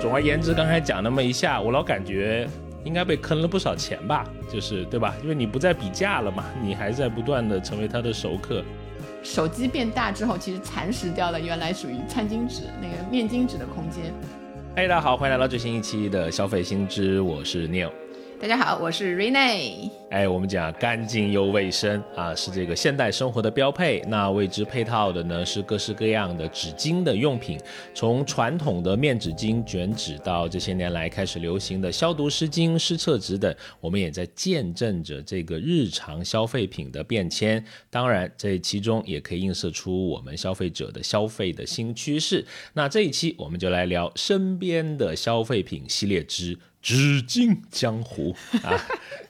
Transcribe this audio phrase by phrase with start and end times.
[0.00, 2.48] 总而言之，刚才讲那么一下，我老感觉
[2.84, 5.14] 应该被坑了不少钱吧，就是对吧？
[5.22, 8.64] 因为你不再比价了嘛，你还在不断的成为他的熟客。
[9.22, 14.04] 手机变大之后，其实蚕食掉了原来属于餐巾纸那个面巾纸的空间。
[14.74, 17.90] 嗨，大家好，欢迎来到最新一期的消费新知，我是 Neil。
[18.40, 19.90] 大家好，我是 Rene。
[20.08, 24.00] 哎，我们讲干净又卫生啊，是这个现代生活的标配。
[24.08, 27.60] 那为之配套的呢，是各式各样的纸巾的用品，
[27.92, 37.62] 从传统的面纸巾、卷纸，到这些年来开始流行的消毒湿巾、湿厕纸等，我们也在见证着这个日常消费品的变迁。
[37.90, 42.46] 当然，这其中也可以映射出我们消费者的消费的新趋势。
[42.72, 46.58] 那这一期我们就来聊身边的消费品系列之。
[46.82, 48.76] 纸巾江湖啊，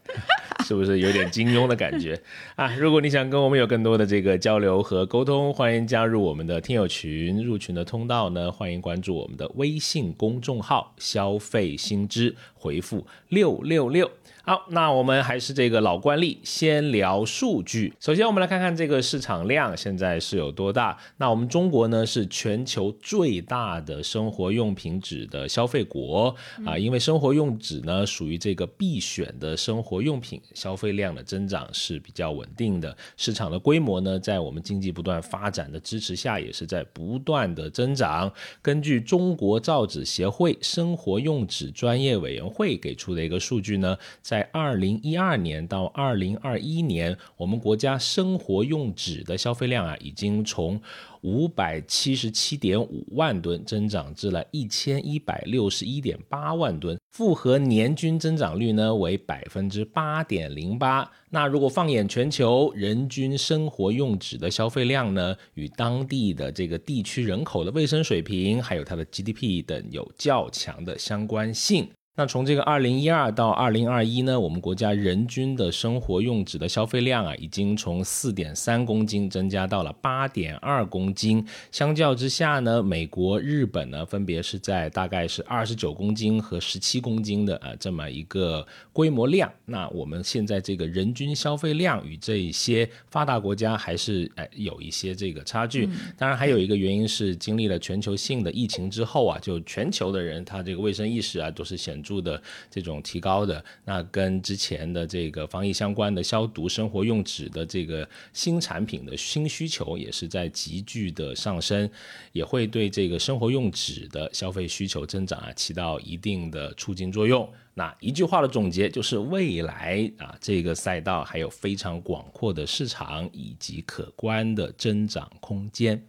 [0.65, 2.21] 是不是有点金庸的感觉
[2.55, 2.73] 啊？
[2.77, 7.45] 如果你想跟我们有更多的这个交流和沟通，欢迎加入我们的听友群。
[7.45, 14.11] 入群的通道呢，欢迎关注我们的微信公众号“消费新知”，回复六六六。
[14.51, 17.95] 好，那我们还是这个老惯例，先聊数据。
[18.01, 20.99] 首先，我们来看看这个市场量现在是有多大。
[21.19, 26.35] 那我们中国呢，是全球最大的生活用品纸的消费国
[26.67, 32.97] 啊，因为生活用纸呢属于这个必选的生活用品，消费量的增长是比较稳定的。
[33.17, 38.29] 市场的规模呢，在我们经济不断发展的支持下，也是在不断的增长。
[38.61, 50.81] 根据中国造纸协会生活用纸专业委员会给出的一个数据呢，在在二零一二年到二零二一年，我们国家生活用纸的消费量啊，已经从
[51.21, 61.11] 五百七十七点五万吨增长至了一千一百六十一点八万吨，复合年均增长率呢为百分之八点零八。
[61.29, 71.91] 那如果放眼全球，人均生活用纸的消费量呢，与当地的这个地区人口的卫生水平，还有它的 GDP 等有较强的相关性。
[72.21, 81.43] 那从这个二零一二到二零二一呢，我们国家人均的生活用纸的消费量啊，已经从四点三公斤增加到了八点二公斤。
[81.73, 89.51] 相较之下呢，美国、日本呢，分别是在大概是二十九公斤和十七公斤的啊这么一个规模量。
[89.65, 95.89] 那我们现在这个人均消费量与这些发达国家还是哎有一些这个差距。
[96.19, 102.10] 当然，还有一个原因是经历了全球性的疫情之后啊，就全球的人他这个卫生意识啊都是显著。
[102.19, 111.91] 的这种提高的，那跟之前的这个防疫相关的消毒生活用纸的这个新产品的新需求也是在急剧的上升，
[112.33, 117.47] 也会对这个生活用纸的消费需求增长啊起到一定的促进作用。
[117.75, 126.03] 那一句话的总结就是，未来啊这个赛道还有非常广阔的市场以及可观的增长空间。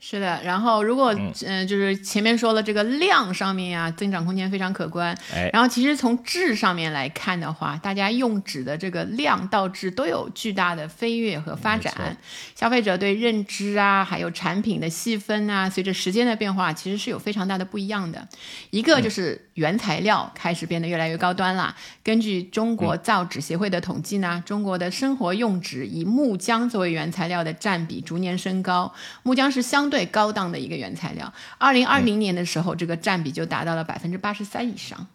[0.00, 1.12] 是的，然后如果
[1.44, 5.12] 嗯，就是前面说了这个量上面呀，增长空间非常可观。
[5.34, 12.16] 哎，然后其实从质上面来看的话，大家用纸的这个量到质都有巨大的飞跃和发展。
[12.54, 18.26] 消费者对认知啊，还有产品的细分啊，随着时间的变化，其实是有非常大的不一样的。
[18.70, 21.74] 一个就是原材料开始变得越来越高端了。
[22.04, 28.94] 根据中国造纸协会的统计呢，中国的生活用纸以木浆作为原材料的占比逐年升高。
[29.24, 35.06] 木浆是相对高档的一个原材料，二零二零年的时候，这个占比就达到了百分之八十三以上。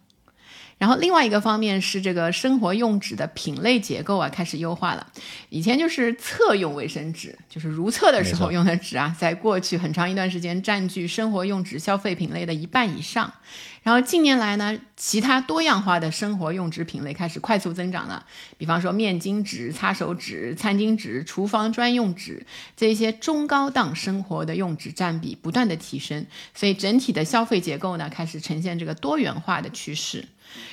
[0.84, 5.06] 然后另外一个方面是这个生活用纸的品类结构啊开始优化了。
[5.48, 13.32] 以前就是厕用卫生纸，就是如厕的时候用的纸啊，在过去很长一段时间占据生活用纸消费品类的一半以上。
[13.82, 18.26] 然后近年来呢，其他多样化的生活用纸品类开始快速增长了。
[18.58, 22.46] 比方说面巾纸、擦手纸、餐巾纸、厨房专用纸
[22.76, 30.26] 这些中高档生活的用纸占比不断的提升，所以整体的消费结构呢开始呈现这个多元化的趋势。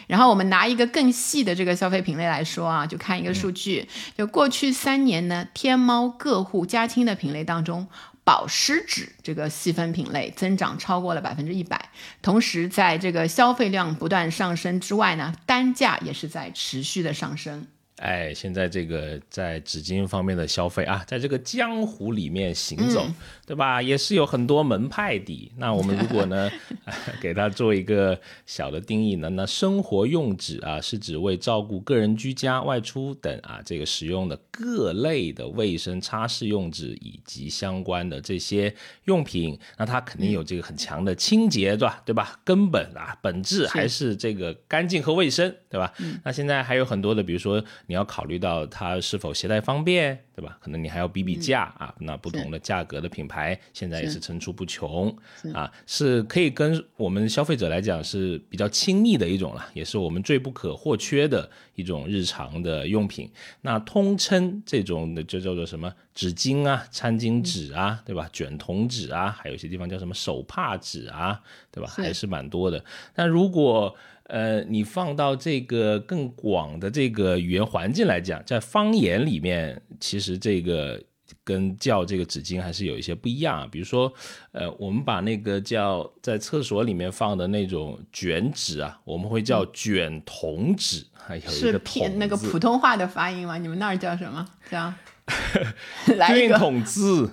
[0.08, 3.88] 然后我们拿一个更细的这个消费品类来说啊，就看一个数据，
[4.18, 7.88] 就过去三年呢，天猫各户家亲的品类当中。
[8.24, 11.90] 保湿纸这个细分品类增长超过了百分之一百，
[12.22, 17.66] 同时在这个消费量不断上升之外呢，单价也是在持续的上升。
[17.98, 23.06] 哎，现在这个在纸巾方面的消费啊，在这个江湖里面行走，
[23.52, 23.82] 对吧？
[23.82, 25.52] 也是有很多门派的。
[25.58, 26.50] 那我们如果呢
[27.22, 39.60] 给它做一个小的定义呢，那生活用纸啊，是指为照顾个人居家、外出等啊这个使用的各类的卫生擦拭用纸以及相关的这些用品。
[39.78, 42.02] 那它肯定有这个很强的清洁，对吧？
[42.06, 42.40] 对吧？
[42.46, 45.94] 根本啊，本质还是这个干净和卫生，对吧？
[46.24, 47.62] 那现在还有很多的，比如说。
[47.88, 50.58] 你要考虑到它是否携带方便，对吧？
[50.62, 51.94] 可能你还要比比价啊。
[52.00, 55.16] 那不同的价格的品牌牌，现在也是层出不穷
[55.54, 63.30] 啊，是可以跟我们消费者来讲是比较亲密的一种了，也是我们最不可或缺的一种日常的用品。
[63.62, 68.30] 那通称这种的就叫做什么纸巾啊、餐巾纸啊，对吧？
[68.32, 71.42] 卷筒纸啊，还有一些地方叫什么手帕纸啊，
[71.72, 71.90] 对吧？
[71.90, 72.84] 还是蛮多的。
[73.16, 73.96] 但如果
[74.26, 81.02] 呃，你放到这个更广的这个语言环境来讲，在方言里面，其实这个
[81.44, 83.68] 跟叫这个纸巾还是有一些不一样。
[83.70, 84.12] 比如说，
[84.52, 93.58] 呃，我们把那个叫在厕所里面放的那种卷纸啊，我们会叫卷筒纸，还有一个偏那个普通话的发音吗？
[93.58, 94.46] 你们那儿叫什么？
[94.70, 94.94] 叫
[96.28, 97.30] 卷筒字。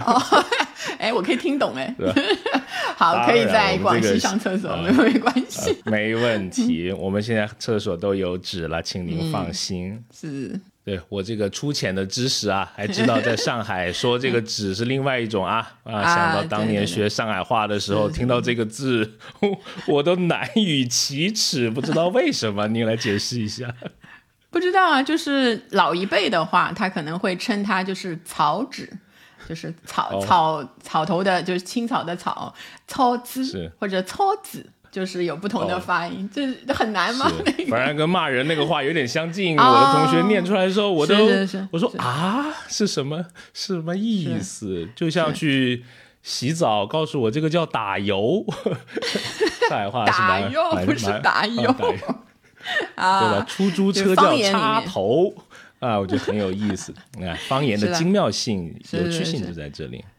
[0.00, 0.20] 哦，
[1.00, 1.94] 哎，我可以听懂哎。
[2.94, 6.92] 好，可以在广西上厕所，没没关系，没问题。
[6.92, 10.04] 我们现在厕所都有纸了，请您放心。
[10.12, 16.02] 是，对我这个粗浅的知识啊，还知道在上海说这个纸是另外一种啊啊！
[16.02, 19.18] 想到当年学上海话的时候，听到这个字，
[19.86, 23.70] 我都难以启齿，不知道为什么，您来解释一下。
[24.48, 28.90] 不知道啊，就是老一辈的话，他可能会称它就是草纸。
[29.48, 32.54] 就是草草草头的，就是青草的草，
[32.86, 37.30] 草纸或者草籽，就是有不同的发音，这很难吗？
[37.68, 39.56] 反正跟骂人那个话有点相近。
[39.56, 41.14] 我的同学念出来的时候，我都
[41.70, 44.88] 我说啊，是什么是什么意思？
[44.96, 45.84] 就像去
[46.22, 48.44] 洗澡，告诉我这个叫打油，
[49.68, 51.70] 上海话是打油，不是打油
[52.96, 53.44] 啊，对吧？
[53.48, 55.34] 出租车叫插头。
[55.80, 56.92] 啊，我觉得很有意思。
[57.14, 59.98] 你看，方言的精妙性、有趣性就在这里。
[59.98, 60.10] 嗯，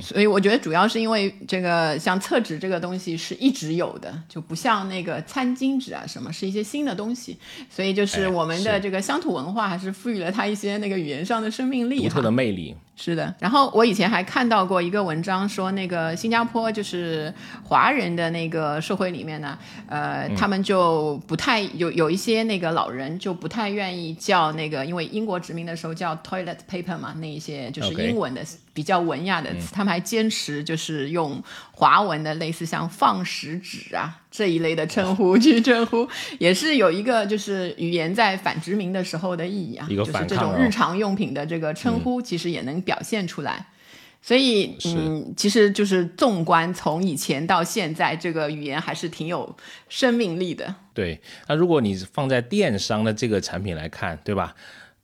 [0.00, 7.36] 所以我觉得主要是因为这个，像厕纸这个东西是一直有的，就不像那个餐巾纸啊什么，是一些新的东西。
[7.68, 12.76] 所以就是我们的这个乡土文化还是赋予了它一些那个语言上的生命力、独特的魅力。
[12.94, 17.32] 是的，然后我以前还看到过一个文章，说那个新加坡就是
[17.64, 19.58] 华人的那个社会里面呢，
[19.88, 28.42] 呃，他们就不太有有一些那个老人就不太愿意叫那个，因为英国殖民的时候叫 toilet paper 嘛，那一些就是英文的
[28.74, 31.42] 比较文雅的词，他们还坚持就是用
[31.82, 34.20] 华文的类似像放食指啊。
[34.30, 36.08] 这一类的称呼去称呼，
[36.38, 43.66] 也是有一个就是语言在反殖民的时候的意义啊，就是这种日常用品的这个称呼，其实也能表现出来。
[44.22, 49.56] 所以，嗯，其实就是纵观从以前到现在，这个语言还是挺有
[49.88, 50.72] 生命力的。
[50.94, 54.54] 对，那如果你放在电商的这个产品来看，对吧？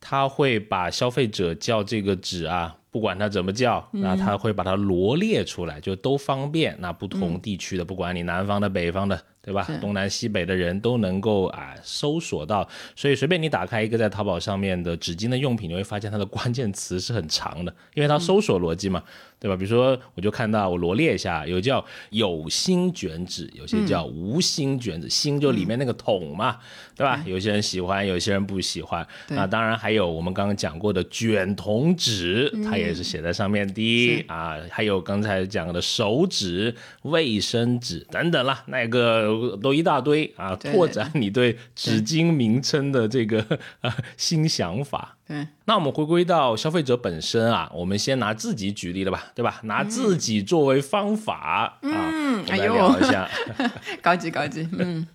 [0.01, 2.77] 他会把消费者叫这个纸啊。
[2.91, 6.77] 不管它怎么叫，那它会把它罗列出来，就都方便。
[6.81, 9.21] 那不同地区的，不管你南方的、北方的。
[9.41, 9.67] 对吧？
[9.81, 19.03] 东南西北的人都能够啊搜索到，所以随便你打开一个在淘宝上面的纸巾的用品，你会发现它的关键词是很长的，因为它搜索逻辑嘛，
[19.39, 19.57] 对吧？
[19.57, 26.59] 比如说，我就看到我罗列一下，有叫有芯卷纸，有些叫无芯卷纸，芯就里面那个桶嘛，
[26.97, 27.23] 对吧？
[27.27, 29.07] 有些人喜欢，有些人不喜欢。
[29.29, 34.57] 那当然还有我们刚刚讲过的卷筒纸，它也是写在上面的啊。
[34.71, 39.29] 还有刚才讲的手纸、卫生纸等等啦，那个。
[39.63, 40.57] 都一大堆啊！
[40.57, 43.45] 拓展你对纸巾名称的这个
[43.81, 45.17] 呃新想法。
[45.27, 49.61] 对，那我们回归到消费者本身啊，我们先拿自己举例了吧，对吧？
[49.65, 52.13] 拿自己作为方法啊，
[52.49, 53.29] 来聊一下。
[54.03, 55.07] 高级高级，嗯，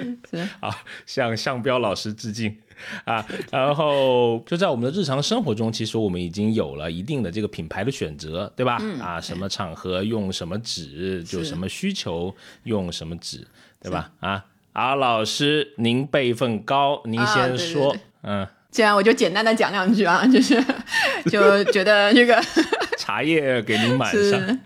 [0.60, 0.70] 好，
[1.06, 2.56] 向向彪老师致敬。
[3.06, 8.78] 啊，然后就在我们的日常生活中，其实我们已经有了一定的这个品牌的选择，对吧？
[9.00, 13.46] 啊，什么场合用什么纸，就什么需求用什么纸，
[13.82, 14.10] 对吧？
[14.20, 18.46] 啊，阿老师，您辈分高，您先说，嗯。
[18.68, 20.62] 这样我就简单的讲两句啊，就是
[21.30, 22.38] 就觉得这个
[23.06, 24.58] 茶叶给您买上，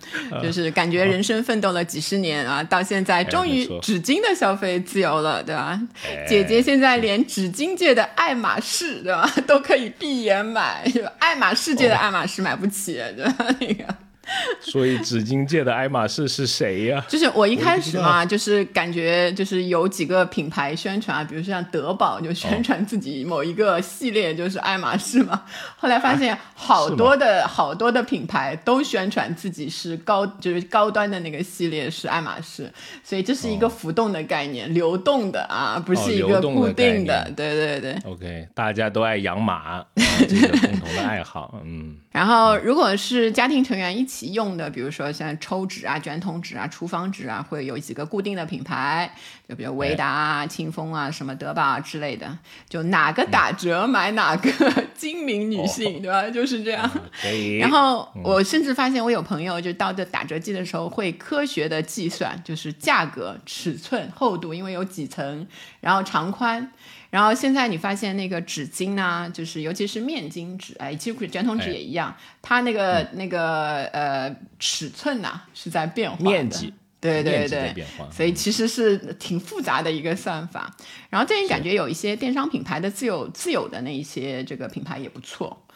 [0.43, 5.79] 就是感觉人生奋斗了几十年啊，到现在终于纸巾的消费自由了，对吧？
[6.27, 13.35] 姐姐现在连纸巾界的爱马仕，对吧，都可以闭眼买，爱马仕界的爱马仕买不起，对吧？
[13.61, 13.85] 那个。
[14.61, 17.05] 所以纸巾界的爱马仕是谁呀？
[17.09, 25.43] 就是我一开始嘛，就是感觉就是有几个品牌宣传，比如说像德宝就宣传自己某一个系列就是爱马仕嘛。
[25.77, 32.71] 后来发现好多的好多的品牌都宣传自己是高就是高端的那个系列是爱马仕，
[33.03, 37.31] 所以这是一个浮动的概念，流动的啊，不是一个固定的。
[37.37, 37.97] 对对对。
[38.05, 39.85] OK，大家都爱养马，
[40.29, 41.61] 这个共同的爱好。
[41.65, 41.97] 嗯。
[42.11, 44.31] 然后如果是家庭成员一起。
[44.31, 49.12] 用的，比如说像抽纸啊、卷筒纸啊、厨房纸啊，会有几个固定的品牌，
[49.49, 52.38] 就比如维达啊、清风啊、什么德宝啊之类的，
[52.69, 54.50] 就哪个打折买哪个，
[54.95, 56.31] 精明女性，对吧？
[56.31, 56.88] 就是这样。
[57.21, 57.57] 可以。
[57.57, 65.47] 然后我甚至发现，我有朋友就到这打折季的时候，会科学的计算，就是价格、尺寸、厚度，因为有几层，
[65.81, 66.71] 然后长宽。
[67.11, 77.75] 然后现在你发现那个纸巾呢，就是尤其是面巾纸，哎，其实卷筒纸也一样，它那个那个呃尺寸呐是在变化，面积，对对对，
[78.11, 80.75] 所以其实是挺复杂的一个算法。
[81.09, 85.67] 然后最近感觉有一些电商品牌的自有自有的那一些这个品牌也不错。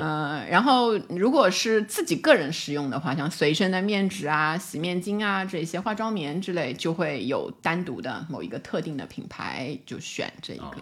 [0.00, 10.76] 嗯，然后如果是自己个人使用的话，像随身的面纸啊、洗面巾啊这些化妆棉之类，就会有单独的某一个特定的品牌，就选这一个。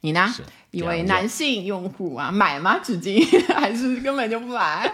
[0.00, 0.34] 你呢？
[0.70, 2.78] 一位男性用户啊，买吗？
[2.82, 4.92] 纸巾还是根本就不买？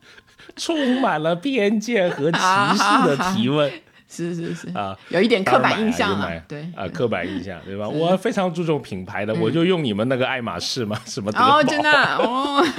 [0.56, 3.72] 充满了偏见和歧视的提问。
[4.10, 7.88] 是是是啊，有一点刻板印象了，对啊，刻板印象对吧？
[7.88, 12.64] 我非常注重品牌的，我就用你们那个爱马仕嘛，什么哦，真的哦。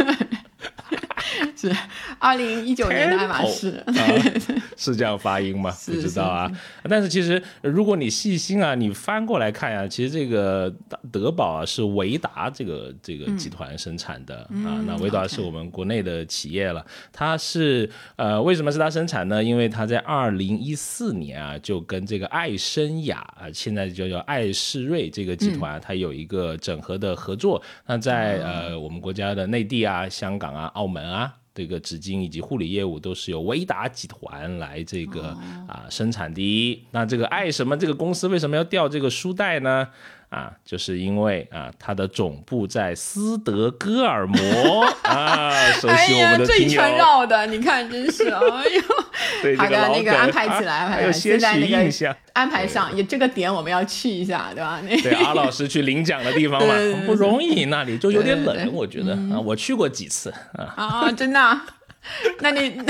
[1.55, 1.75] 是
[2.19, 3.83] 二零一九年的爱马仕，
[4.77, 5.71] 是这样发音吗？
[5.85, 6.51] 不知道啊。
[6.89, 10.73] 但是其实如果你细心啊，你翻过来看呀，其实这个
[11.11, 14.81] 德宝啊是维达这个这个集团生产的啊。
[14.85, 19.43] 那维达是我们国内的企业了，它是呃为什么是它生产呢？
[19.43, 27.61] 因为它在二零一四年啊就跟这个爱森雅啊，现在就叫爱仕瑞这个集团，它有一个整合的合作。
[27.85, 31.30] 那在呃我们国家的内地啊、香港啊、澳门啊。
[31.53, 35.29] 这个纸巾以及护理业务都是由维达集团来这个
[35.67, 36.87] 啊生产的。
[36.91, 39.87] 那这个爱什么这个公司为什么要调这个书袋呢？
[40.31, 48.81] 啊，就是因为啊，它的总部在斯德哥尔摩啊，熟悉我们的这一圈绕的，你看真是，哎呦，
[49.59, 54.81] 好的，那个安排起来，还有些许印象，安排上也这个点我们要去一下，对吧？
[55.03, 61.61] 对，阿老师去领奖的地方嘛， 不容易，那里就有点冷，我觉得啊，我去过几次啊，啊，真的？
[62.39, 62.81] 那你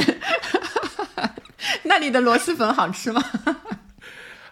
[1.83, 3.21] 那里的螺蛳粉好吃吗？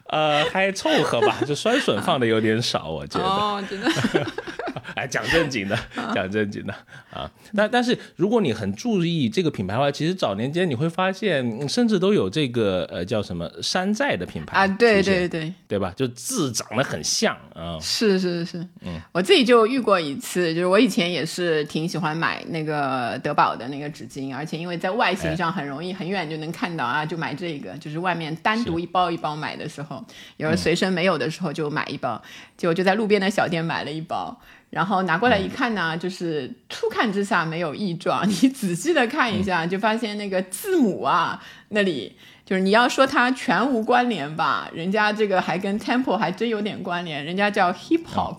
[0.09, 3.25] 呃，还凑合吧，就酸笋放的有点少，我觉得。
[3.25, 3.89] 哦，真的。
[4.99, 5.79] 哎，讲正经的，
[6.13, 6.73] 讲正经的
[7.09, 7.29] 啊。
[7.55, 15.93] 但但是，如果你很注意这个品牌的话，其实早年间你会发现，甚至都有这个呃叫什么山寨的品牌啊，对对对，对吧？
[15.95, 17.79] 就字长得很像啊。
[17.79, 30.03] 是是是，嗯，我自己就遇过一次，就是我以前也是挺喜欢买那个德宝的那个纸巾，而且因为在外形上很容易很远就能看到啊，就买这个，就是外面单独一包一包买的时候，
[30.35, 32.21] 有人随身没有的时候就买一包，
[32.57, 34.39] 结果就在路边的小店买了一包。
[34.69, 48.37] 然后拿过来一看呢，就是初看之下没有异状， 你仔细的看一下，就发现那个字母啊，那里就是你要说它全无关联吧，人家这个还跟 Temple 还真有点关联，人家叫 Hip Hop，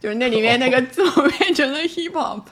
[0.00, 2.42] 就是那里面那个字母变成了 Hip Hop，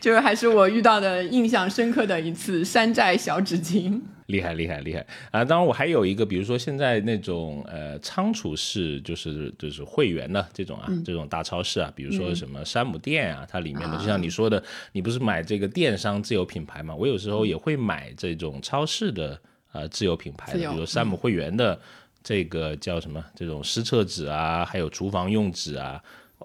[0.00, 4.00] 就是还是我遇到的印象深刻的一次山寨小纸巾。
[4.28, 5.42] 厉害厉害厉害啊！
[5.42, 16.94] 当然我还有一个，比如说现在那种呃仓储式，就是就是会员的这种啊，这种大超市啊，比如说什么山姆店啊，它里面的就像你说的，你不是买这个电商自有品牌嘛？
[16.94, 19.40] 我有时候也会买这种超市的
[19.72, 21.80] 呃自有品牌的，比如山姆会员的
[22.22, 25.98] 这个叫什么这种湿厕纸啊，还有厨房用纸啊，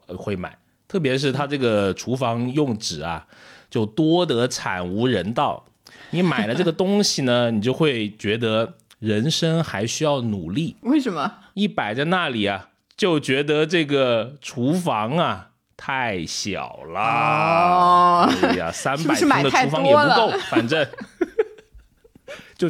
[0.08, 0.58] 会买。
[0.88, 3.28] 特别是它这个厨房用纸啊，
[3.70, 5.66] 就多得惨无人道。
[6.14, 10.76] 你买了这个东西呢，你就会觉得人生还需要努力。
[10.82, 11.32] 为什么？
[11.56, 17.00] 一摆在那里啊，就觉得这个厨房啊太小了。
[17.00, 20.88] 哦，哎呀，三百平的厨房也不够，反正。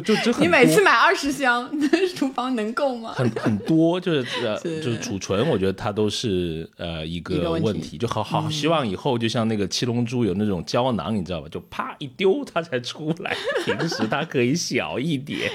[0.00, 1.70] 就就很你每次买二十箱，
[2.16, 3.12] 厨房能够吗？
[3.12, 7.96] 很很多，就是呃， 就是储存，我觉得它都是呃一个问题。
[7.96, 11.48] 就好好希望以后就像那个七龙珠有那种胶囊，你知道吧？
[11.48, 13.36] 就啪一丢它才出来。
[13.64, 15.50] 平时它可以小一点，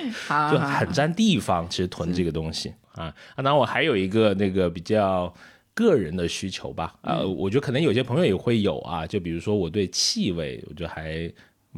[0.52, 1.68] 就很占地方。
[1.70, 5.34] 其实囤这个东西啊，当然我还有一个那个比较
[5.74, 6.94] 个人的需求吧。
[7.02, 9.06] 呃，我觉得可能有些朋友也会有啊。
[9.06, 11.30] 就比如说我对气味，我觉得还。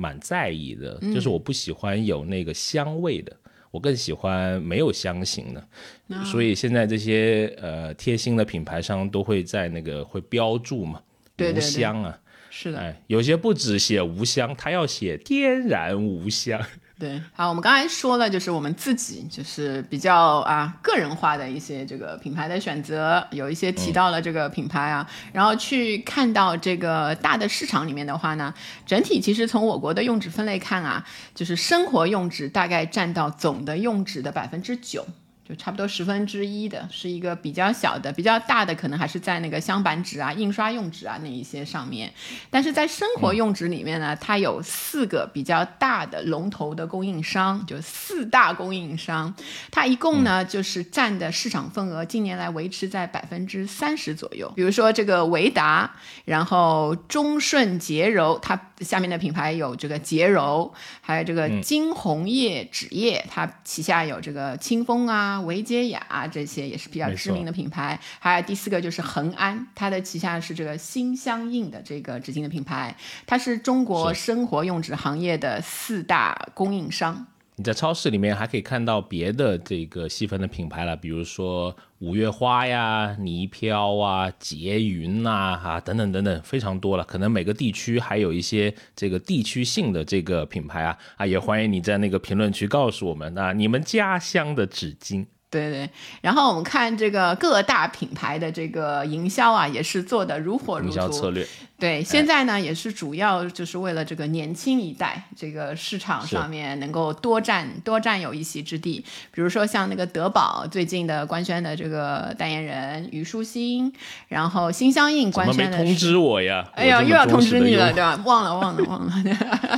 [0.02, 3.32] 蛮在意的，就是我不喜欢有那个香味的，
[3.70, 6.26] 我更喜欢没有香型的。
[6.26, 11.00] 所以现在这些呃贴心的品牌商都会在那个会标注嘛，
[11.38, 16.60] 无香啊，是的，哎，有些不止写无香，他要写天然无香。
[17.02, 28.54] 对，好，我们刚才说了，就是我们自己就是比较啊个人化的一些这个品牌的选择，有一些提到了这个品牌啊，然后去看到这个大的市场里面的话呢，
[28.86, 31.04] 整体其实从我国的用纸分类看啊，
[31.34, 35.04] 就是生活用纸大概占到总的用纸的百分之九。
[35.52, 42.10] 就差不多十分之一的，是一个比较小的，比较大的可能还是在那个镶板纸啊、印刷用纸啊那一些上面。
[42.50, 49.34] 但是在生活用纸里面呢，它有四个比较大的龙头的供应商，就四大供应商，
[49.70, 54.50] 它一共呢就是占的市场份额，近年来维持在百分之三十左右。
[54.56, 55.92] 比如说这个维达，
[56.24, 65.41] 然后中顺洁柔，它下面的品牌有这个洁柔，还有这个金红叶纸业，它旗下有这个清风啊。
[65.46, 72.96] 维洁雅这些也是比较知名的品牌，还有第四个就是恒安，它的旗下是这个心相印的这个纸巾的品牌，
[73.26, 77.28] 它是中国生活用纸行业的四大供应商。
[77.62, 87.04] 你在超市里面还可以看到别的这个细分的品牌了，比如说五月花呀、泥飘啊、洁云呐，哈等等等等，非常多了。
[87.04, 95.28] 可能每个地区还有一些这个地区性的这个品牌啊啊，也欢迎你在那个评论区告诉我们啊，你们家乡的纸巾。
[95.52, 95.90] 对对，
[96.22, 100.88] 然后我们看这个各大品牌的这个营销啊，也是做的如火如荼。
[100.88, 101.46] 营销策略。
[101.82, 109.04] 对，现在呢也是主要就是为了这个年轻一代这个市场上面能够多占多占有一席之地。
[109.32, 113.92] 比如说像那个德宝最近的官宣的这个代言人虞书欣，
[114.28, 115.78] 然后心相印官宣的。
[115.78, 116.70] 通知我呀？
[116.76, 118.22] 哎呀，又要通知你了，对吧？
[118.26, 119.14] 忘了忘了忘了。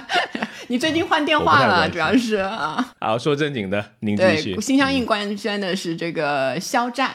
[0.67, 2.93] 你最近换电话了，主要是啊。
[2.99, 4.59] 好，说正经的，您继续。
[4.59, 7.11] 心相印官宣的是这个肖战，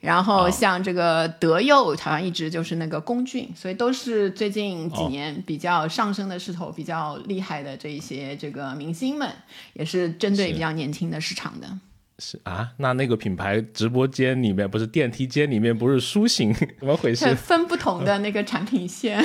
[0.00, 9.28] 然后像这个德佑，好像一直就是那个龚俊，所以都是最近几年比较上升的势头比较厉害的这一些这个明星们，
[9.72, 11.66] 也是针对比较年轻的市场的。
[12.20, 17.32] 是啊，那那个品牌直播间里面不是电梯间里面不是苏醒， 怎么回事？
[17.34, 19.20] 分不同的那个产品线。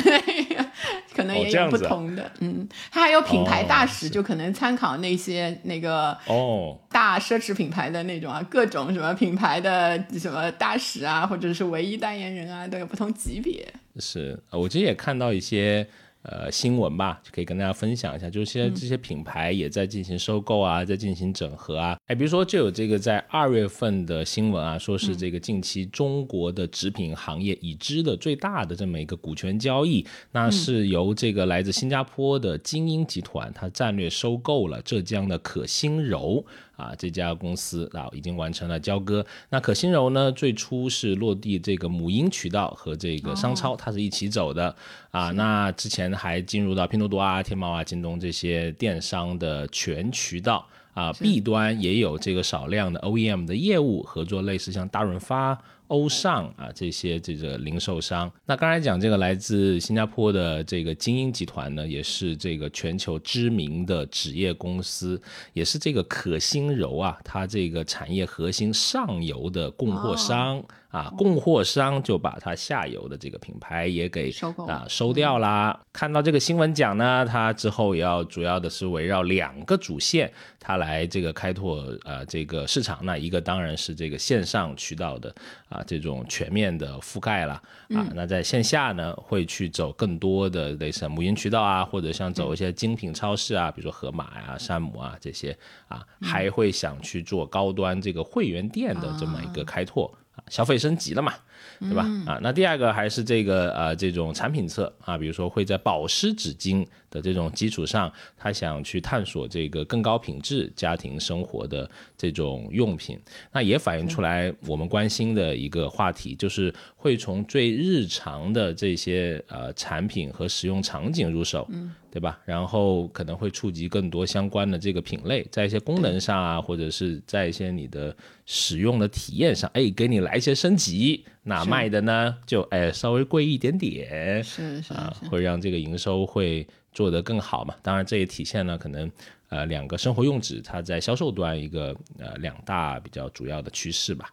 [1.23, 13.65] 可能也有不同的，嗯，它还有品牌大使，就可能参考那些那个哦大奢侈品牌的那种啊，各种什么品牌的什么大使啊，或者是唯一代言人啊，都有不同级别。
[13.97, 15.87] 是，我其实也看到一些。
[16.23, 21.97] 呃，新闻吧，就可以跟大家分享一下，就是现在这些品牌也在进行收购啊，在进行整合啊。
[22.07, 36.45] 哎，比如说就有这个在二月份的新闻啊，说是这个近期中国的纸品行业已知的最大的这么一个股权交易，那是由这个来自新加坡的精英集团，它战略收购了浙江的可心柔。
[36.75, 39.25] 啊，这家公司啊已经完成了交割。
[39.49, 44.75] 那可心柔呢，最初是落地这个母婴渠道和这个商超，它是一起走的
[45.11, 45.31] 啊。
[45.31, 51.13] 那之前还进入到拼多多啊、天猫啊、京东这些电商的全渠道啊。
[51.13, 55.57] B 端也有这个少量的 OEM 的业务合作，类似像大润发。
[55.87, 65.21] 欧尚啊，这些这个零售商，那刚才讲这个来自新加坡的这个精英集团呢，也是这个全球知名的纸业公司，
[65.53, 70.63] 也是这个可心柔啊，它这个产业核心上游的供货商。
[70.93, 75.81] 啊，供货商就把它下游的这个品牌也给收啊收掉啦。
[75.91, 82.99] 看到这个新闻讲呢，它之后也要主要的是围绕两个主线，它来这个开拓呃这个市场。
[83.01, 85.33] 那一个当然是这个线上渠道的
[85.73, 87.53] 啊这种全面的覆盖了
[87.95, 88.07] 啊。
[88.13, 95.57] 那在线下呢，会去走更多的类似母婴渠道啊，或者像走一些精品超市啊，比如说盒马呀、山姆啊这些
[95.87, 100.13] 啊，还会想去做高端这个会员店的这么一个开拓。
[100.49, 101.33] 消费升级了嘛，
[101.79, 102.03] 对吧？
[102.25, 113.19] 啊，那第二个还是这个呃，这种产品侧啊，比如说会在保湿纸巾的这种基础上，他想去探索这个更高品质家庭生活的这种用品，
[113.51, 121.67] 那也反映出来我们关心的一个话题，就是会从最日常的这些呃产品和使用场景入手。
[122.13, 122.39] 对吧？
[122.45, 131.25] 然后可能会触及更多相关的这个品类，在一些功能上啊，或者是在一些你的使用的体验上，哎，给你来一些升级。
[131.41, 137.73] 那卖的呢，就哎稍微贵一点点，是是啊，会让这个营收会做得更好嘛。
[137.81, 139.11] 当然，这也体现了可能
[139.49, 144.29] 呃两个生活用纸它在销售端一个呃两大比较主要的趋势吧。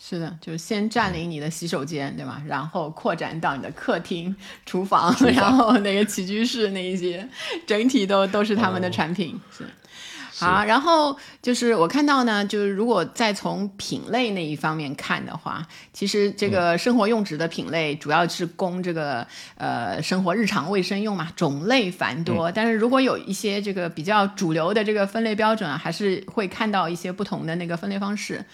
[0.00, 2.40] 是的，就是先占领你的洗手间，对吧？
[2.46, 4.34] 然后扩展到你的客厅、
[4.64, 7.28] 厨房，然后那个起居室那一些，
[7.66, 9.38] 整体都都是他们的产品。
[9.50, 9.64] 是，
[10.32, 22.52] 好，然后就是我看到呢，就是如果再从品类那一方面看的话，其实这个生活用纸的品类主要是供这个呃生活日常卫生用嘛，种类繁多。
[22.52, 28.44] 但是如果有一些这个比较主流的这个分类标准啊，还是会看到一些不同的那个分类方式。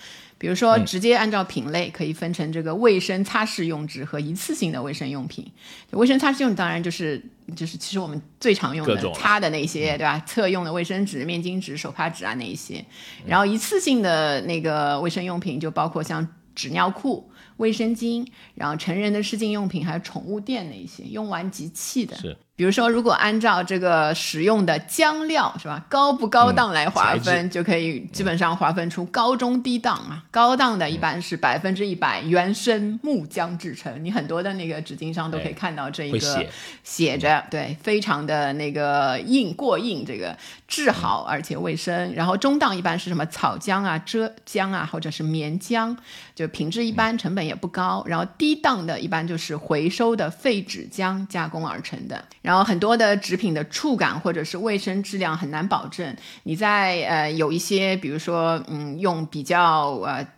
[0.44, 5.50] 比如说，直接按照品类可以分成这个卫生擦拭用纸和一次性的卫生用品。
[5.92, 7.18] 卫生擦拭用当然就是
[7.57, 10.22] 就是其实我们最常用的擦的那些，对吧？
[10.26, 12.85] 侧用的卫生纸、面巾纸、手帕纸啊那一些。
[13.24, 17.30] 然后一次性的那个卫生用品就包括像纸尿裤。
[17.57, 22.14] 卫生巾，然后成人的湿巾用品，还有宠物垫那些用完即弃的。
[22.16, 30.24] 是，比如说，如果按照这个使用的浆料是吧，高不高档来划分，就可以基本上划分出高中低档啊。
[30.32, 36.46] 高档的一般是百分之一百原生木浆制成，你很多的那个纸巾上都可以看到这一个
[36.82, 40.36] 写着，对，非常的那个硬过硬，这个
[40.66, 42.12] 质好而且卫生。
[42.14, 45.96] 然后中档一般是什么草浆啊、遮浆啊，或者是棉浆，
[46.34, 47.44] 就品质一般，成本。
[47.44, 56.14] 也不高，然后低档的一般就是回收的废纸浆加工而成的，然后很多的纸品的触感或者是卫生质量很难保证。
[56.42, 60.28] 你在呃有一些，比如说嗯用比较呃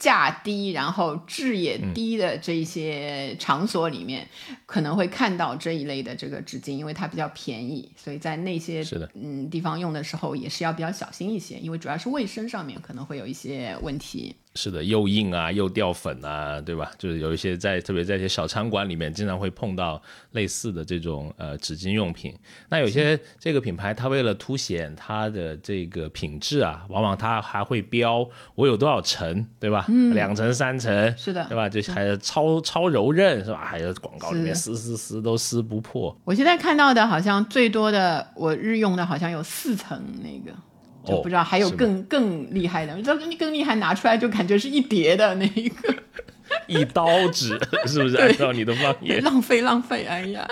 [0.00, 4.28] 价低，然后质也低的这一些场所里面，
[4.66, 14.34] 可能会看到这一类的这个纸巾，因为它比较便宜，所以在那些是的嗯地方用的时候也是要比较小心一些，因为主要是卫生上面可能会有一些问题。
[14.56, 16.90] 是的，又硬啊，又掉粉啊，对吧？
[16.96, 22.32] 就是有一些在特别在一些小餐馆里面，经常会碰到类似的这种呃纸巾用品。
[22.68, 29.86] 那有些这个品牌，它为了凸显它的这个品质啊，往往它还会标我有多少层，对吧？
[29.88, 31.68] 嗯，两层、三层，是的，对吧？
[31.68, 33.64] 就还超超柔韧，是吧？
[33.64, 36.16] 还有广告里面撕撕撕都撕不破。
[36.24, 40.56] 我现在看到的好像最多的，我日用的好像有四层那个。
[41.04, 45.94] 就不知道还有更更厉害的，这更厉害，拿出来就感觉是一叠的那一个，
[46.66, 48.16] 一刀纸是不是？
[48.16, 50.46] 按照你的方言，浪费浪费，哎呀，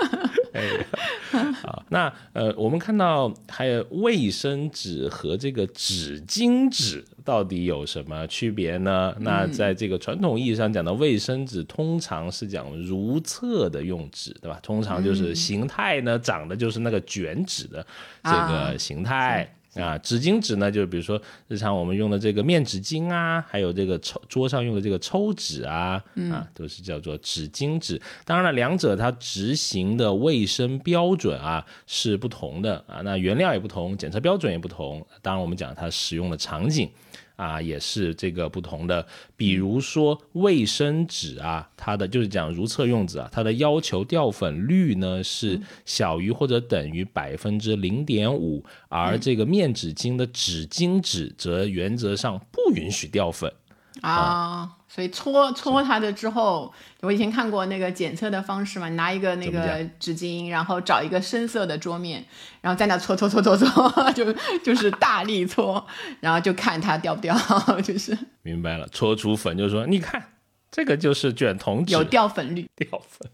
[0.52, 9.14] 哎呀，好，那呃，我们看到还有卫生纸和这个纸巾纸到底有什么区别呢？
[9.20, 14.58] 那在这个传统意义上讲的卫生纸，通常是讲如厕的用纸，对吧？
[14.62, 17.86] 通常就是形态呢，长的就是那个卷纸的
[18.24, 19.42] 这个形态。
[19.44, 19.61] 啊，
[20.02, 28.00] 纸巾纸呢，就是比如说日常我们用的这个面纸巾啊，还有这个抽桌上用的这个抽纸啊，啊，都是叫做纸巾纸。
[28.24, 35.04] 当然了，两者它执行的卫生标准啊是不同的啊，那原料也不同，检测标准也不同。
[35.22, 36.90] 当然，我们讲它使用的场景。
[37.36, 53.52] 啊，也是这个不同的，比如说卫生纸啊，它的就是讲如厕用纸啊，它的要求掉粉率呢是小于或者等于百分之零点五，而这个面纸巾的纸巾纸则原则上不允许掉粉。
[54.00, 62.22] 啊，所以搓搓它的之后，我以前看过那个检测的方式嘛，拿一个那个纸巾，然后找一个深色的桌面，
[62.60, 64.30] 然后在那搓搓搓搓搓， 就
[64.62, 65.82] 就是大力搓，
[66.20, 67.34] 然后就看它掉不掉，
[67.82, 68.14] 就是。
[68.42, 70.22] 明白了，搓出粉就是说，你看
[70.70, 73.30] 这个就是卷筒纸，有掉粉率， 掉粉。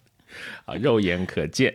[0.66, 1.74] 啊，肉眼可见。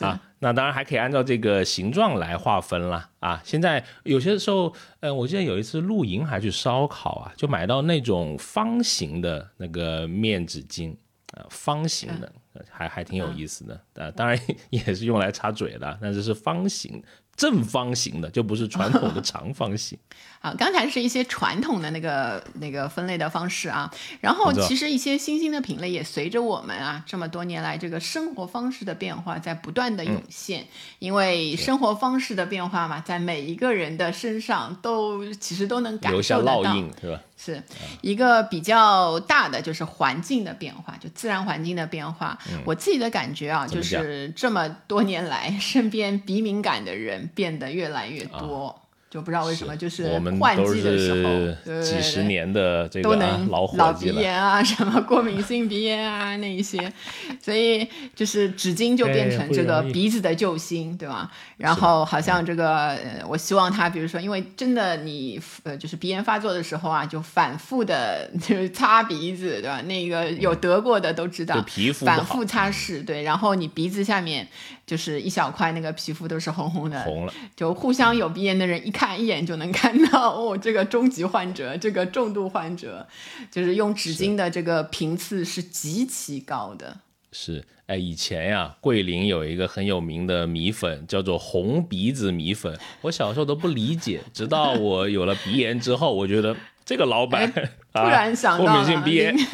[0.00, 3.40] 啊，那当然还可以按照这个形状来划分了啊。
[3.42, 10.94] 现在有些时候，嗯，我记得有一次露营还去烧烤啊，就买到那种方形的那个面纸巾
[11.32, 12.30] 啊，方形的，
[12.70, 14.10] 还还挺有意思的啊。
[14.10, 17.02] 当然也是用来擦嘴的，但是是方形。
[17.36, 19.98] 正方形的就不是传统的 长方形。
[20.44, 30.66] 啊，刚才是一些传统的那个那个分类的方式啊，然后其实一些新兴的品类也随着我们啊这么多年来这个生活方式的变化在不断的涌现。
[30.98, 36.62] 因为生活方式的变化嘛，在每一个人的身上都其实都能感受得到，
[37.00, 37.20] 是吧？
[37.38, 37.62] 是。
[38.02, 42.38] 一个比较大的就是环境的变化，就自然环境的变化。
[42.66, 48.82] 我自己的感觉啊，就是这么多年来，身边鼻敏感的人变得越来越多。
[49.14, 53.14] 就不知道为什么，就是换季的时候，几十年的这个
[53.48, 56.92] 老老鼻炎啊，什么过敏性鼻炎啊，那一些，
[57.40, 61.30] 所以就是纸巾就变成这个鼻子的救星，对吧？
[61.64, 62.98] 然后好像这个，
[63.28, 69.80] 我希望他，比如说，因为真的你呃，就是鼻炎发作的时候啊，就反复的就是 擦鼻子，对吧？
[69.82, 74.48] 那个有得过的都知道，皮肤反复擦拭，对，然后你鼻子下面
[74.84, 79.04] 就是一小块那个皮肤都是红红的，红了，就互相有鼻炎的人一看。
[79.04, 83.06] 看一眼就能看到哦，这个中级患者，这个重度患者，
[83.50, 86.96] 就是用纸巾的这个频次是极其高的。
[87.36, 92.78] 是，哎，以前呀，桂林有一个很有名的米粉，叫做红鼻子米粉。
[93.00, 97.52] 我小时候都不理解，直到我有了鼻炎之后，我觉得这个老板
[97.92, 99.36] 突然想到过敏性鼻炎。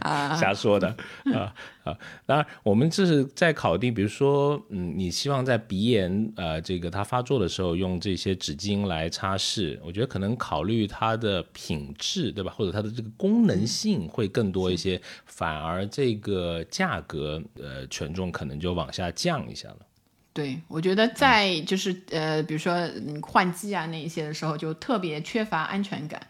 [0.00, 0.88] 啊， 瞎说的
[1.34, 1.98] 啊啊！
[2.26, 12.52] 当然，我们这是在考定，比如说，嗯，你希望在鼻炎呃这个它发作的时候用这些纸巾来擦拭，我觉得可能考虑它的品质，对吧？
[12.56, 19.78] 或者它的这个功能性会更多一些，反而这个价格呃权重可能就往下降一下了。
[20.34, 22.74] 对，我觉得在就是呃，比如说
[23.20, 26.20] 换季啊那一些的时候，就特别缺乏安全感。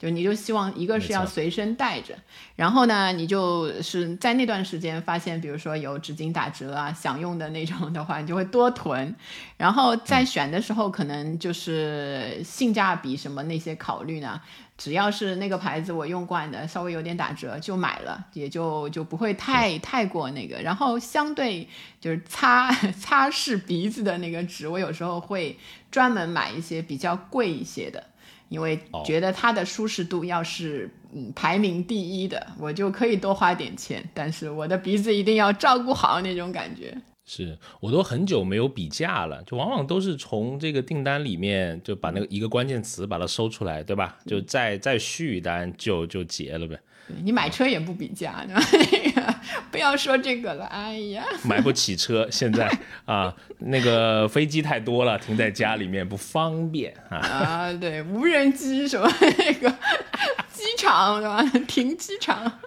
[0.00, 2.12] 就你就希望一个是要随身带着，
[2.56, 9.14] 然后呢，你就是在那段时间发现，比如说有纸巾打折啊，想用的那种的话，你就会多囤。
[9.56, 14.40] 然后在选的时候，可能就是性价比什么那些考虑呢，
[14.82, 20.60] 只要是那个牌子我用惯的，稍微有点打折就买了，也就就不会太太过那个。
[20.60, 21.68] 然后相对
[22.00, 22.68] 就是擦
[22.98, 25.56] 擦拭鼻子的那个纸，我有时候会
[25.88, 28.02] 专门买一些比较贵一些的。
[28.48, 36.94] 因为觉得它的舒适度要是嗯排名第一的，我就可以多花点钱，但是我的鼻子一定要照顾好那种感觉。
[37.34, 44.18] 是我都很久没有比价了，就往往都是从这个订单里面就把那个一个关键词把它搜出来，对吧？
[44.26, 46.78] 就再再续一单就就结了呗。
[47.24, 49.40] 你买车也不比价， 对吧
[49.70, 50.66] 不要说这个了。
[50.66, 52.70] 哎呀，买不起车，现在
[53.06, 57.16] 啊，那个飞机太多了，停在家里面不方便啊。
[57.16, 59.70] 啊，对，无人机什么那个
[60.52, 61.42] 机场对吧？
[61.66, 62.60] 停机场。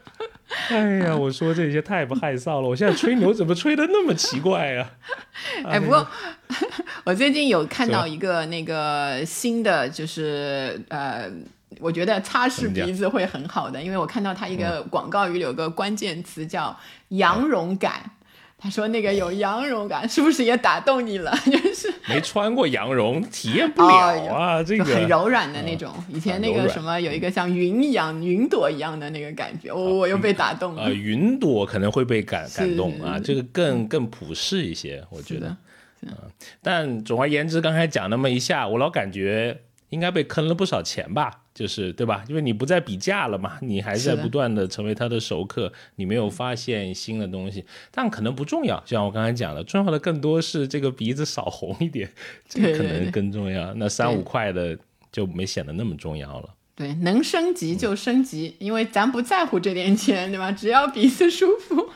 [0.70, 2.68] 哎呀，我说这些太不害臊了。
[2.70, 4.90] 我现在吹牛怎么吹的那么奇怪 呀？
[5.66, 6.08] 哎，不过
[7.04, 11.30] 我最近有看到一个那个新的，就是呃。
[11.82, 16.74] 我觉得擦拭鼻子会很好的，因为我看到它一个广告语有个关键词叫
[17.10, 18.12] “羊绒感”，
[18.66, 21.32] 他说那个有羊绒感，是不是也打动你了？
[21.46, 25.94] 就是没穿过羊绒，体验不了啊，这个很柔软的那种。
[26.10, 30.82] 以前那个什么有一个像云一样、云朵一样的那个感觉，我我又被打动了。
[30.82, 35.56] 啊，云朵可能会被感 感动啊，这个更更普世一些，我觉得。
[36.02, 36.12] 嗯，
[36.64, 39.56] 但总而言之，刚才讲那么一下，我老感觉
[39.90, 41.42] 应该被坑了不少钱吧。
[41.56, 42.22] 就是对吧？
[42.28, 48.78] 因为你不再比价了嘛，你还在不断的成为他的熟客，你没有发现新的东西，但可能不重要。
[48.82, 52.12] 就像我刚才讲的，重要的更多是这个鼻子少红一点，
[52.50, 53.74] 这个可能更重要。
[53.76, 54.78] 那三五块的
[55.14, 56.50] 就没显得那么重要了。
[56.76, 60.52] 对，能升级就升级，因为咱不在乎这点钱，对吧？
[60.52, 61.90] 只要鼻子舒服。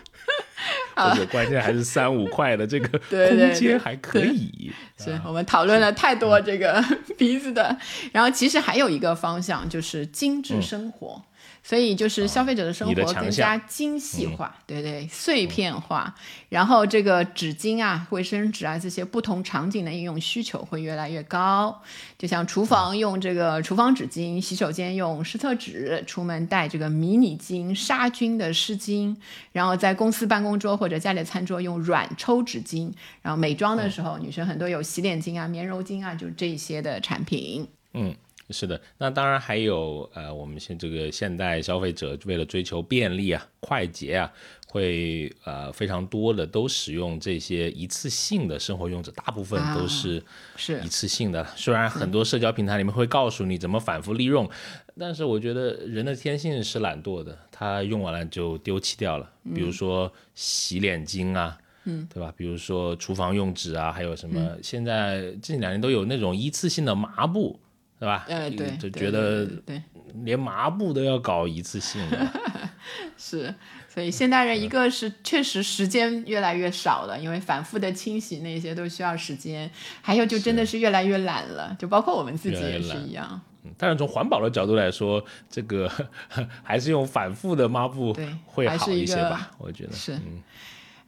[0.96, 4.72] 而且关键还是三五块的这个 空间还可以。
[4.98, 6.84] 是我们讨论了太多这个
[7.18, 7.78] 鼻子的，
[8.12, 11.22] 然后其实还有一个方向就是精致生活。
[11.70, 16.16] 所以就是消费者的生活更加精细化，对对，碎片化。
[16.50, 21.80] 然后这个纸巾啊、卫生纸啊这些不同场景的应用需求会越来越高。
[22.18, 29.16] 就像厨房用这个厨房纸巾，洗手间用湿厕纸，出门带这个迷你巾杀菌的湿巾，
[29.52, 32.92] 然后在公司办公桌或者家里的餐桌用软抽纸巾。
[33.22, 37.68] 然后美妆的时候，女生很多有洗脸巾啊、棉柔巾啊，就这些的产品。
[37.94, 38.16] 嗯。
[38.52, 44.32] 是的，那当然还有呃，我们现这个现代消费者为了追求便利啊、快捷啊，
[44.68, 50.24] 会呃非常多的都使用这些一次性的生活用纸，大部分都是
[50.56, 51.46] 是一次性的。
[51.56, 54.50] 虽然很多社交平台里面会告诉你怎么反复利用，
[54.98, 59.32] 但是我觉得人的天性是懒惰的，他用完了就丢弃掉了。
[59.54, 62.34] 比如说洗脸巾啊，嗯，对吧？
[62.36, 64.58] 比如说厨房用纸啊，还有什么？
[64.64, 67.60] 现在近两年都有那种一次性的抹布。
[68.00, 68.26] 是吧？
[68.30, 69.82] 呃，对，就觉得对，
[70.24, 72.28] 连抹布都要搞一次性的，
[73.18, 73.54] 是，
[73.90, 79.70] 所以现代人一个是确实时间越来越少了，因为反复的清洗那些都需要时间，
[80.02, 83.42] 还有就真的是越来越懒了，就包括我们自己也是一样。
[83.66, 85.92] 嗯，但是从环保的角度来说，这个
[86.64, 89.52] 还是用反复的抹布会好一些吧？
[89.58, 90.18] 我觉得是。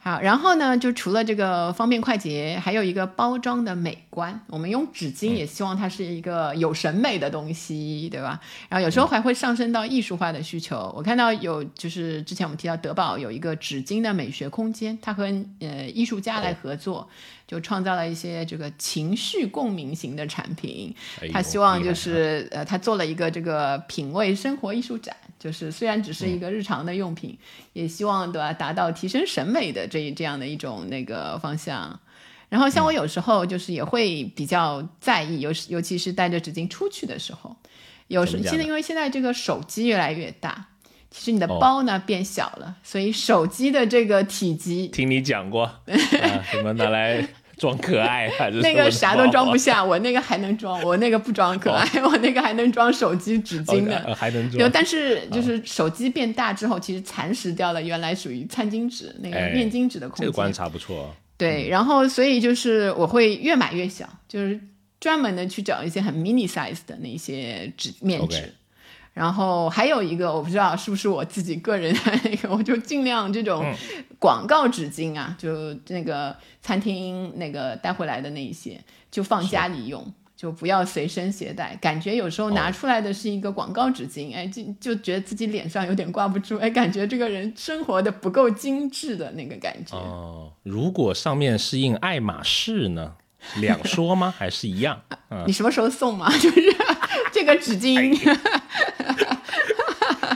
[0.04, 4.44] 好，然后呢，就除了这个方便快捷，还有一个包装的美观。
[4.48, 8.42] 我们用纸巾也希望它是一个有审美的东西，对吧？
[8.68, 10.92] 然后有时候还会上升到艺术化的需求。
[10.98, 15.26] 我看到有，就是之前我们提到德宝有一个纸巾的美学空间，它和
[15.60, 17.08] 呃艺术家来合作，
[17.46, 20.96] 就创造了一些这个情绪共鸣型的产品。
[21.32, 25.16] 他希望就是呃，他做了一个这个品味生活艺术展。
[25.42, 27.36] 就是虽然只是一个日常的用品，
[27.74, 32.00] 也希望对吧达到提升审美的这这样的一种那个方向。
[32.48, 37.56] 然后像我有时候就是也会比较在意，尤尤其是带着纸巾出去的时候，
[38.08, 40.68] 有时现在因为现在这个手机越来越大，
[41.10, 41.58] 其实你的哦。
[41.60, 47.28] 包呢、变小了，所以手机的这个体积听你讲过 啊，什么拿来
[47.62, 53.96] 装可爱还是那个啥都装不下，我那个还能装，我那个不装可爱，我那个还能装手机纸巾的。
[54.08, 54.72] 哦还能就装。
[54.74, 60.26] 但是就是手机变大之后，其实蚕食掉了原来属于餐巾纸那个哎面巾纸的空间。
[60.26, 64.60] 这个观察不错，对，然后所以就是我会越买越小，就是
[65.00, 68.52] 专门的去找一些很 mini size 的那些纸面纸。
[69.14, 73.66] 然后还有一个我不知道是不是我自己个人的那个，我就尽量这种
[74.18, 80.14] 广告纸巾啊，就那个餐厅那个带回来的那一些，就放家里用。
[80.34, 89.96] 就不要随身携带，感觉有时候拿出来的是一个广告纸巾，哎，就就觉得自己脸上有点挂不住，哎，感觉这个人生活的不够精致的那个感觉。
[89.96, 93.14] 哦，如果上面是印爱马仕呢？
[93.58, 94.34] 两说吗？
[94.36, 95.00] 还是一样？
[95.30, 96.28] 嗯，你什么时候送嘛？
[96.40, 96.62] 就是
[97.32, 98.12] 这个纸巾，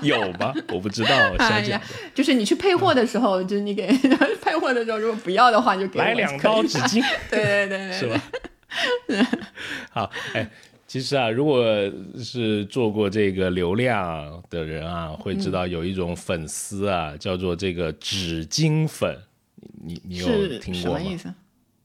[0.06, 0.54] 有吗？
[0.70, 1.82] 我不知道，我哎呀想想，，
[2.14, 3.88] 就是你去配货的时候，就是你给
[4.42, 7.04] 配货的时候，如果不要的话，就给我来两包纸巾。
[7.30, 8.22] 对对对对，是吧？
[9.92, 10.50] 好，哎，
[10.88, 11.66] 其实啊，如果
[12.22, 19.18] 是做过这个流量的人啊，会知道有一种粉丝啊，叫做这个纸巾粉，
[19.84, 20.26] 你你有
[20.60, 21.18] 听过吗什么意？
[21.18, 21.34] 思？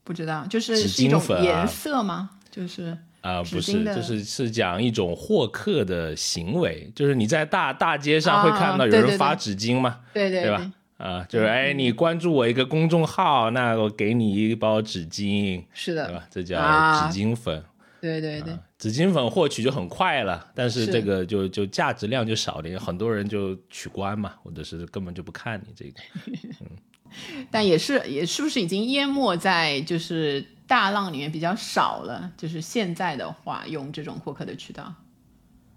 [0.05, 2.31] 不知道，就是纸是一种巾粉啊颜色吗？
[2.51, 10.73] 就是啊、纸不是就是是讲一种获客的行为，就是你在大大街上会啊看到有人发纸巾嘛，对对对吧？
[10.97, 16.27] 啊，就是哎，你关注我一个公众号，那我给你一包纸巾，是的，对吧？
[16.31, 17.63] 这叫啊纸巾粉。
[18.01, 26.01] 对对对，纸巾粉获取就很快了，但是是这个就就价值量就少了，很多人就取关嘛，或者是根本就不看你这个。
[26.63, 26.67] 嗯
[27.51, 32.31] 但也是也是不是已经淹没在就是大浪里面比较少了？
[32.37, 34.95] 就是现在的话，用这种获客的渠道。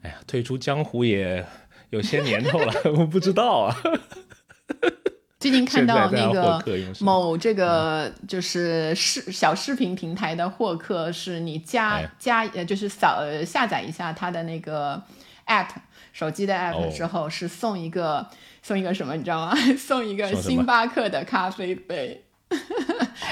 [0.03, 1.43] 哎呀，退出江湖也
[1.89, 3.75] 有些年头了， 我不知道啊。
[5.39, 6.63] 最近看到那个
[7.01, 15.01] 某这个就是视小视频平台的获客，是你加哎加呃就是扫呃下载一下它的那个
[15.47, 15.69] app
[16.13, 18.25] 手机的 app 哦之后，是送一个
[18.62, 19.56] 送一个什么你知道吗？
[19.75, 22.23] 送一个星巴克的咖啡杯。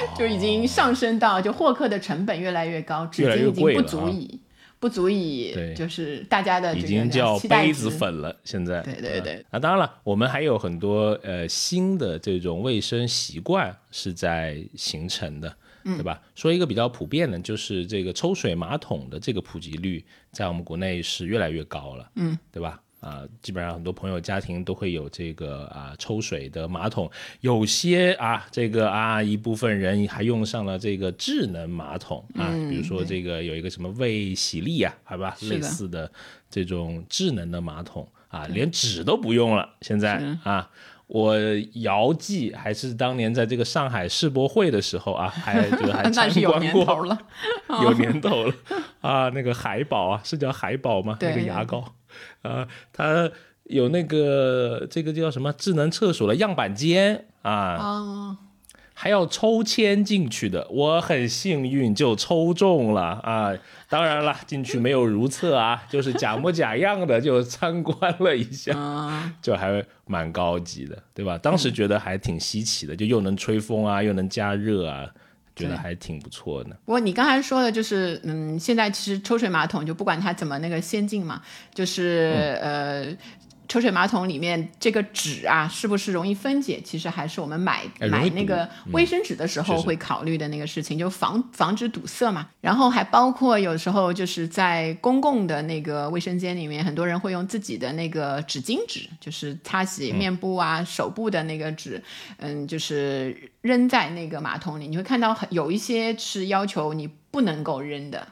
[0.17, 4.39] 就已经上升到就获客的成本越来越高，纸越来越巾已经不足以
[4.79, 8.81] 不足以对就是大家的已经叫杯子粉了，现在。
[8.81, 16.19] 对对对嗯那当然了，我们还有很多呃新的这种卫生习惯是在形成的，嗯对吧？
[16.33, 22.81] 说一个比较普遍的，就是这个抽水马桶的这个普及率，在我们国内是越来越高了，嗯，对吧？
[23.01, 27.11] 啊，基本上很多朋友家庭都会有这个啊抽水的马桶，
[27.41, 36.09] 有些啊这个啊一部分人还用上了这个智能马桶啊，比如说这个有一个什么卫洗力啊，好吧，类似的
[36.49, 40.69] 这种智能的马桶啊，连纸都不用了，现在啊。
[41.07, 41.35] 我
[41.73, 47.19] 遥记还是当年在这个上海世博会的时候啊，还 就还那参是有年观过，头了。
[47.83, 48.53] 有年 头了
[49.01, 51.17] 啊，那个海宝啊，是叫海宝吗？
[51.19, 51.83] 那个牙膏，
[52.41, 53.29] 啊，它
[53.63, 58.37] 有那个这个叫什么智能厕所的样板间啊，啊，
[58.93, 63.53] 还要抽签进去的，我很幸运就抽中了啊！
[63.89, 71.37] 当然了，进去没有如厕啊，就是假模假样的就参观了一下，嗯，就还蛮高级的，对吧？
[71.37, 75.09] 当时觉得还挺稀奇的，就又能吹风啊，又能加热啊，
[75.55, 76.69] 觉得还挺不错的。
[76.85, 81.41] 不过你刚才说的就是，嗯，现在其实抽水马桶就不管它怎么那个先进嘛，
[81.73, 83.17] 就是、嗯呃。
[83.71, 86.81] 抽水马桶里面这个纸啊，是不是容易分解？
[86.83, 92.49] 其实还是我们买买那个卫生纸的时候会考虑的那个事情，就防防止堵塞嘛。
[92.59, 102.03] 然后还包括有时候就是在公共的那个卫生间里面，很多人会用自己的那个纸巾纸，就是擦洗面部啊、手部的那个纸，
[102.39, 104.85] 嗯，就是扔在那个马桶里。
[104.89, 108.27] 你会看到很有一些是要求你不能够扔的。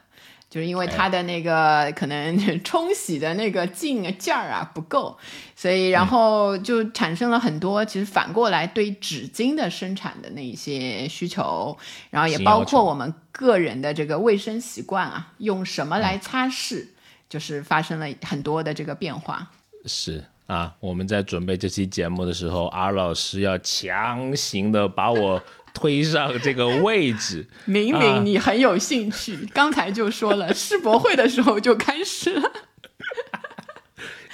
[0.50, 5.18] 就是因为它的那个 可能冲洗的那个劲儿啊不够，
[5.56, 11.78] 所以然后就产生了很多其实反过来对纸巾的生产的那一些需求，
[12.10, 16.88] 然后也包括我们个人的这个卫生习惯啊，用什么来擦拭，
[17.30, 19.52] 就是发生了很多的这个变化。
[19.86, 25.40] 是啊，我们在准备这期节目的时候阿老师要强行的把我
[25.74, 32.52] 推上这个位置， 明啊明你很有兴趣，刚才就说了，世博会的时候就开始了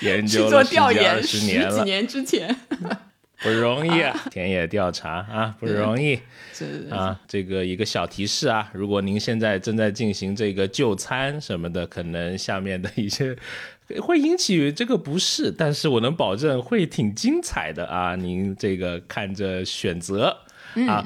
[0.01, 1.39] 研去做究了十几二调研，十。
[1.39, 2.55] 几年之前。
[3.41, 6.19] 不容易啊，田野调查啊，不容易
[6.51, 7.19] 是啊。
[7.27, 13.37] 这个一个小提示啊，如果您现在正在进行这个就餐什么的，可能下面的一些
[14.01, 18.15] 会引起这个不适，但是我能保证会挺精彩的啊。
[18.15, 20.35] 您这个看着选择
[20.87, 21.05] 啊，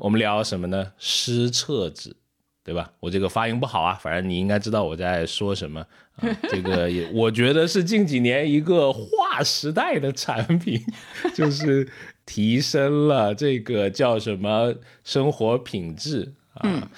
[0.00, 0.92] 我们聊什么呢？
[0.98, 2.16] 湿厕纸。
[2.62, 2.92] 对吧？
[3.00, 5.80] 我这个发音不好啊，反正你应该知道我在说什么
[6.16, 6.28] 啊。
[6.50, 10.78] 这个也， 我觉得是近几年一个划时代的产品，
[11.34, 11.88] 就是
[12.26, 16.88] 提升了这个叫什么生活品质啊。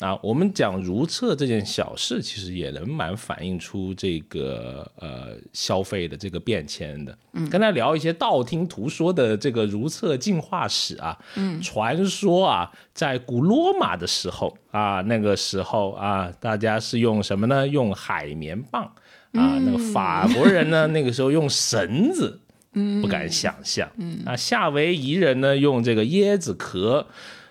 [0.00, 7.16] 啊，我们讲如厕这件小事，其实也能蛮反映出这个呃消费的这个变迁的。
[7.34, 11.18] 嗯，跟他聊一些道听途说的这个如厕进化史啊。
[11.36, 17.68] 嗯，传说啊，在古罗马的时候啊，那个时候啊，大家是用什么呢？
[17.68, 18.84] 用海绵棒
[19.32, 19.58] 啊。
[19.58, 22.40] 那个法国人呢，那个时候用绳子，
[23.02, 23.86] 不敢想象。
[23.98, 27.06] 嗯，啊，夏威夷人呢，用这个椰子壳。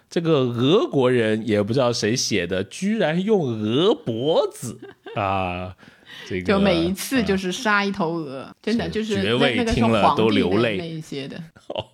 [0.09, 4.79] 这个俄国人也不知道谁写的，居然用鹅脖子
[5.15, 5.75] 啊！
[6.27, 11.37] 这个就每一次就是杀一头鹅，真的就是爵位听了都流泪那一些的。
[11.69, 11.85] 哦，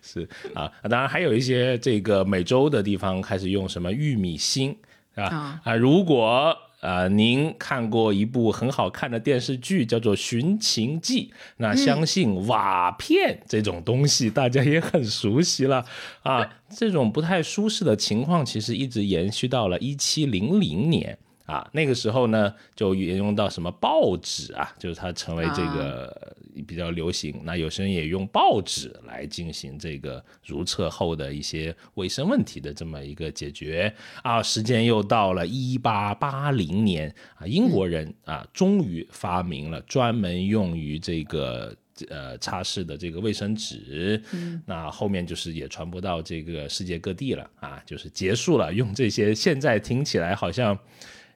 [0.00, 4.76] 是啊，当然还有一些这个美洲的地方开始用什么玉米芯
[5.16, 6.56] 啊啊，如果。
[6.84, 11.30] 啊，您看过一部很好看的电视剧，叫做《寻秦记》。
[11.56, 15.82] 那相信瓦片这种东西，大家也很熟悉了
[16.22, 16.46] 啊。
[16.76, 21.16] 这种不太舒适的情况，其实一直延续到了一七零零年。
[21.44, 26.34] 啊，那个时候呢，就沿用到什么报纸啊，就是它成为这个
[26.66, 27.38] 比较流行。
[27.44, 34.42] 那有些人也用报纸来进行这个如厕后的一些卫生问题的这么一个解决啊。
[34.42, 41.76] 时间又到了一八八零年啊，英国人啊终于发明了专门用于这个
[42.08, 44.18] 呃擦拭的这个卫生纸。
[44.32, 50.78] 嗯，那后面就是也传播到这个世界各地了啊，就是结束了用这些现在听起来好像。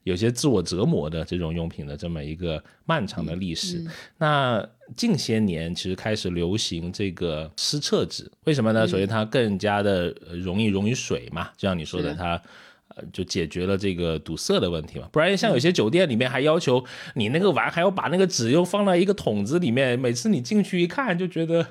[0.09, 3.85] 有些自我折磨的这种用品的这么一个漫长的历史，
[4.17, 8.89] 那近些年其实开始流行这个湿厕纸，为什么呢？
[8.89, 12.41] 首先它更加的容易溶于水嘛，就像你说的，它
[12.97, 15.07] 呃就解决了这个堵塞的问题嘛。
[15.13, 16.83] 不然像有些酒店里面还要求
[17.15, 21.67] 你那个碗还要把那个纸又放到一个桶子里面，每次你进去一看就觉得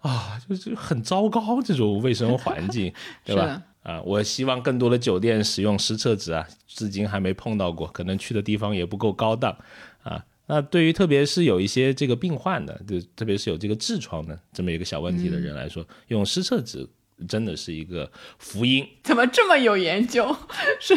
[0.00, 2.92] 啊，就是很糟糕这种卫生环境，
[3.24, 3.62] 对吧？
[3.82, 9.56] 啊，我希望更多的酒店使用湿厕纸啊，至今还没碰到过，可能去的地方也不够高档
[10.02, 10.22] 啊。
[10.46, 16.86] 那对于特别是有一些这个病患的，就特别是有这个痔疮的这么一个小问题的人来说，用湿厕纸
[17.28, 18.86] 真的是一个福音。
[19.02, 20.36] 怎么这么有研究？
[20.80, 20.94] 是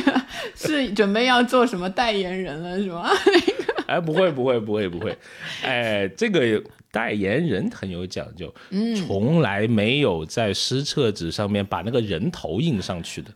[0.56, 3.08] 是准备要做什么代言人了是吗？
[3.26, 5.18] 那个哎，不会不会不会不会，
[5.64, 6.62] 哎，这个。
[6.94, 13.32] 代言人很有讲究，嗯，从来没有在湿厕纸上面把那个人头印上去的。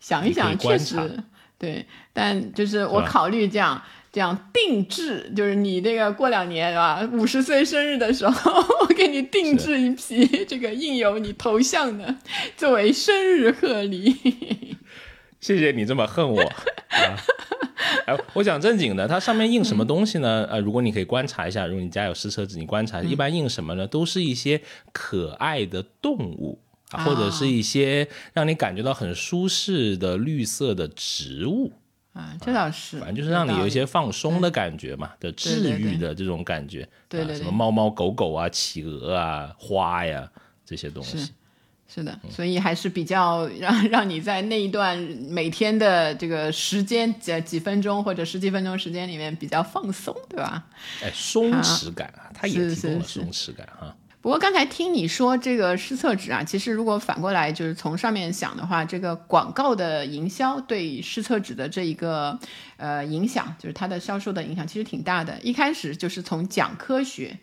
[0.00, 0.96] 想一想，确实
[1.58, 1.84] 对，
[2.14, 7.06] 但就是我考虑这样这样定制，就是你这个过两年是吧？
[7.12, 8.50] 五十岁生日的时候，
[8.80, 12.16] 我给你定制一批这个印有你头像的，
[12.56, 14.16] 作为生日贺礼。
[15.42, 16.40] 谢谢你这么恨我。
[18.06, 20.46] 哎，我讲正经的，它上面印什么东西呢？
[20.48, 23.86] 呃，如果你可以观察一下，如果你家有湿车子，你观察，一般印什么呢？
[23.86, 24.60] 都是一些
[24.92, 31.72] 可爱的动物啊，或者是一些让你感觉到很舒适的绿色的植物
[32.12, 32.36] 啊。
[32.40, 36.88] 这倒是，反正就是让你有一些放松的感觉嘛，的治愈的这种感觉。
[37.08, 40.30] 对对，什么猫猫狗狗啊、企鹅啊、花呀
[40.64, 41.32] 这些东西。
[41.94, 44.96] 是的，所以还是比较让让你在那一段
[45.28, 50.64] 每天的这个时间几几分钟或者十几分钟时间里面比较放松，对吧？
[51.02, 53.94] 哎，松弛感啊，它也提供了松弛感哈。
[54.22, 62.38] 不过刚才听你说这个湿厕纸啊，其实如果反过来就是从上面想的话，这个广告的营销对湿厕纸的这一个
[62.78, 65.38] 呃影响，就是它的销售的影响其实挺大的。
[65.42, 67.36] 一开始就是从讲科学。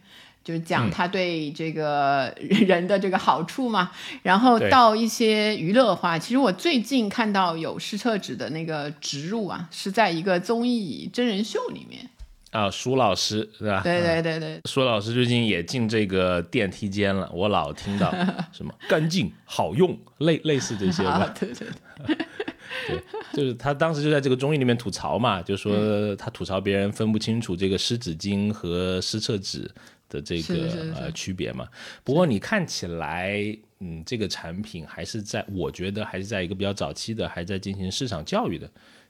[0.43, 3.91] 就是讲他对这个 人的这个好处嘛，
[4.23, 6.17] 然后到一些娱乐化。
[6.17, 12.09] 其实我最近看到有施厕纸的那个植入啊，是在一个综艺真人秀里面
[12.51, 13.81] 啊，舒老师是吧？
[13.83, 18.11] 对对对对，舒老师最近也进这个电梯间了，我老听到
[18.51, 21.31] 什么干净好用，类类似这些吧？
[21.39, 21.67] 对对
[22.07, 22.15] 对，
[22.87, 29.69] 对，就是他当时就在这个综艺里面吐槽嘛，就说他吐槽别人分不清楚这个湿纸巾和湿厕纸。
[30.10, 31.70] 的这个呃区别嘛，
[32.03, 38.70] 不过你看起来，嗯，这个产品还是在，我觉得还是在一个比较早期的，还在进行市场教育的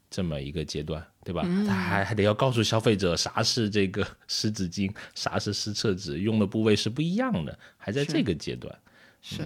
[0.10, 1.44] 这么一个阶段，对吧？
[1.66, 8.78] 他还还得要告诉消费者啥是这个 湿纸巾，啥是湿厕纸，用的部位是不一样的，还在这个阶段。
[9.22, 9.42] 是。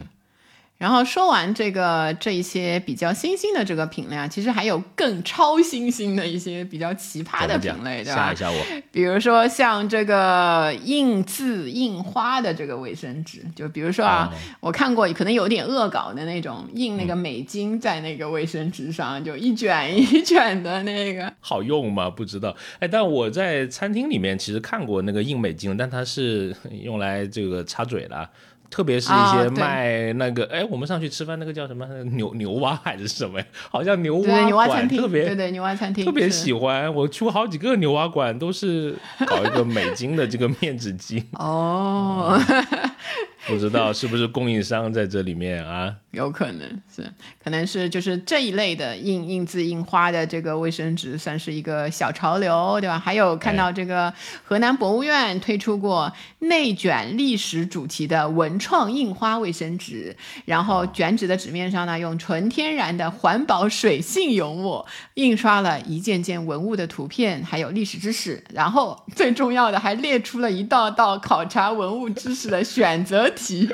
[0.77, 8.25] 然后说完这个这一些比较新兴的这个品类啊，其实还有更超新兴的一些比较奇葩的品类，对吧？
[8.25, 8.57] 吓一下我。
[8.91, 22.09] 比如说像这个印字印花的这个卫生纸，就比如说啊，我看过可能有点恶搞的那种，印那个美金在那个卫生纸上，就一卷一卷的那个，好用吗？
[22.09, 22.53] 不知道。
[22.79, 26.53] 哎，但我在餐厅里面其实看过那个印美金，但它是
[26.83, 28.29] 用来这个擦嘴的。
[28.73, 31.85] 特别是一些卖那个，哎，我们上去吃饭那个叫什么
[32.17, 33.45] 牛牛蛙还是什么呀？
[33.69, 36.91] 好像牛蛙馆特别对对牛蛙餐厅特别喜欢。
[36.91, 38.95] 我去过好几个牛蛙馆，都是
[39.27, 41.23] 搞一个美金的这个面纸机。
[41.37, 42.41] 哦。
[43.45, 45.93] 不知道是不是供应商在这里面啊？
[46.11, 47.11] 有可能是，
[47.43, 52.99] 可能是就是这一类的印印字印花的这个卫生纸算是一个小潮流，对吧？
[52.99, 54.13] 还有看到这个
[54.43, 60.15] 河南博物院推出过内卷历史主题的文创印花卫生纸，
[60.45, 64.85] 然后卷纸的纸面上呢，用纯天然的环保水性油墨
[65.15, 73.32] 印刷了一件件文物的图片，还有历史知识，然后最重要的还列出了一道道考察文物知识的选择。
[73.35, 73.69] 题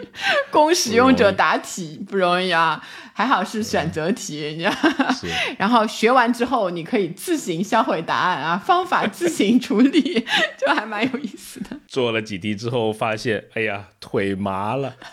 [0.50, 2.82] 供使用者答题不容易啊，
[3.14, 4.76] 还好是选择题，你知道。
[5.58, 10.26] 然后学完之后，你可以自行销毁答案啊，方法自行处理，
[10.58, 11.78] 就还蛮有意思的。
[11.88, 14.96] 做了几题之后，发现哎呀，腿麻了。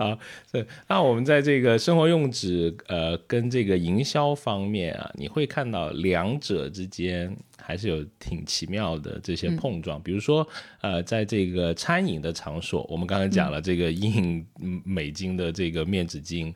[0.00, 0.18] 好，
[0.50, 7.36] 对，那我们在这个生活用纸呃跟这个营销方面啊，你会看到两者之间。
[7.62, 10.44] 还是有挺奇妙的这些碰撞，比如说，
[10.80, 14.44] 呃，在这个餐饮的场所，我们刚才讲了这个印
[14.82, 16.52] 美金的这个面纸巾，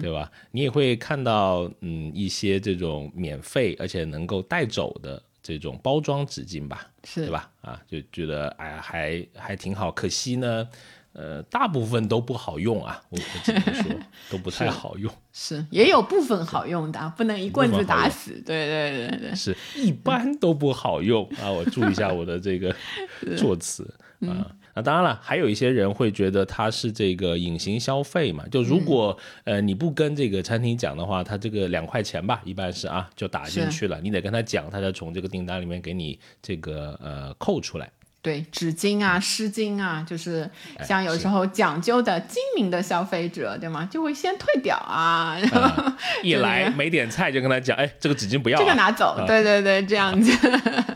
[0.00, 0.30] 对吧？
[0.52, 7.50] 你也会看到，嗯，一些这种免费而且能够带走的这种包装纸巾吧，是对吧？
[7.60, 10.66] 啊，就觉得哎呀，还还挺好，可惜呢。
[11.14, 13.84] 呃，大部分都不好用啊， 我我只能说
[14.30, 15.12] 都不太好用。
[15.32, 18.32] 是，也有部分好用的，不能一棍子打死。
[18.44, 21.50] 对对对对，是一般都不好用啊。
[21.50, 22.74] 我注意一下我的这个
[23.38, 23.84] 措辞
[24.22, 24.50] 啊。
[24.76, 28.44] 那当然了，还有一些人会觉得它是这个隐形消费嘛。
[28.50, 34.00] 就如果呃你不跟这个餐厅讲的话，他这个两块钱吧，一般是啊就打进去了。
[34.00, 37.88] 你得跟他讲，他才从这个订单里面给你这个呃扣出来。
[38.24, 40.48] 对纸巾啊、湿巾啊，就是
[40.82, 43.86] 像有时候讲究的精明的消费者，对吗？
[43.90, 45.36] 就会先退掉啊，
[46.22, 50.32] 一来没点菜就跟他讲，哎，这个纸巾不要，这个拿走，对对对，这样子。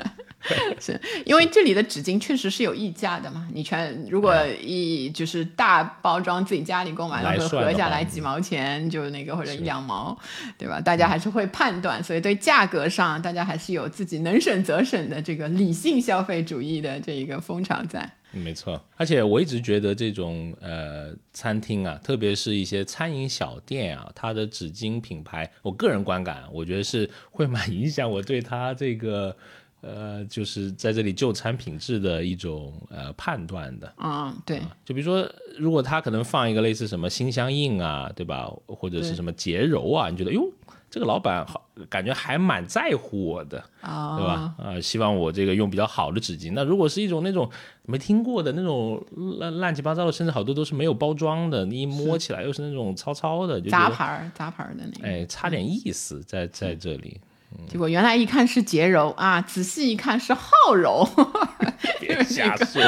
[0.80, 3.48] 是因为这里的纸巾确实是有溢价的嘛？
[3.52, 10.18] 你全如果一就是大包装自己家里购买，然后合下来几毛钱就那个或者一两毛，
[10.56, 10.80] 对吧？
[10.80, 18.10] 大家还是会判断，所以对价格上大家还是有自己能省则省的这个理性消费主义的这一个风潮在。
[18.30, 29.36] 没错，而且我一直觉得这种呃餐厅啊，特别是一些餐饮小店啊，它的纸巾品牌，我个人观感，我觉得是会蛮影响我对它这个。
[29.80, 40.42] 呃，就是在这里就餐品质的一种呃判断的啊，对，就比如说，如果他可能放一个类似什么心相印啊，对吧，或者是什么洁柔啊，你觉得哟，
[40.90, 44.54] 这个老板好，感觉还蛮在乎我的，对吧？
[44.58, 46.52] 啊，希望我这个用比较好的纸巾。
[46.54, 47.48] 那如果是一种那种
[47.84, 49.00] 没听过的那种
[49.38, 57.20] 乱乱七八糟的，甚至好多都是没有包装的，你一摸起来又是那种糙糙的，就杂牌儿杂牌儿的那个，哎，差点意思在在这里。
[57.68, 61.08] 结果原来一看是洁柔啊，仔细一看是浩柔，
[62.00, 62.82] 别瞎说。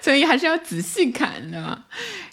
[0.00, 1.84] 所以还是要仔细看，对吧？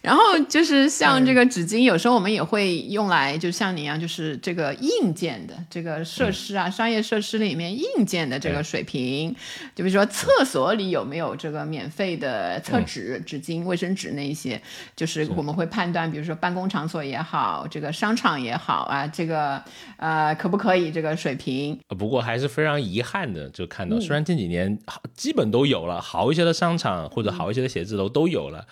[0.02, 9.36] 然后就是像这个纸巾，有时候我们也会用来，就像你一样，就是这个硬件的这个设施啊，商业设施里面硬件的这个水平。
[9.76, 14.62] 就比如说厕所里有没有这个免费的厕纸、纸巾、卫生纸那一些，
[14.96, 19.62] 就是我们会判断，比如说办公场所也好，这个商场也好啊，这个
[19.98, 21.78] 呃可不可以这个水平？
[21.98, 24.80] 不过还是非常遗憾的，就看到虽然近几年
[25.14, 28.68] 基本都有了，好一些的商场或者好一些的写字楼都有了。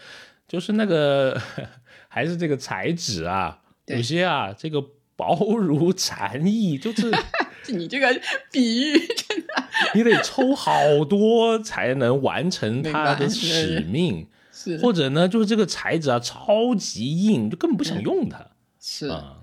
[0.46, 1.42] 就是那个，
[2.08, 4.82] 还是这个材质啊，有些啊，这个
[5.16, 7.12] 薄如蝉翼，就是
[7.74, 8.08] 你这个
[8.50, 9.54] 比喻真的，
[9.94, 19.40] 你得抽好多才能完成它的使命， 是或者呢，就是这个材质啊超级硬，就根本不想用它，是啊，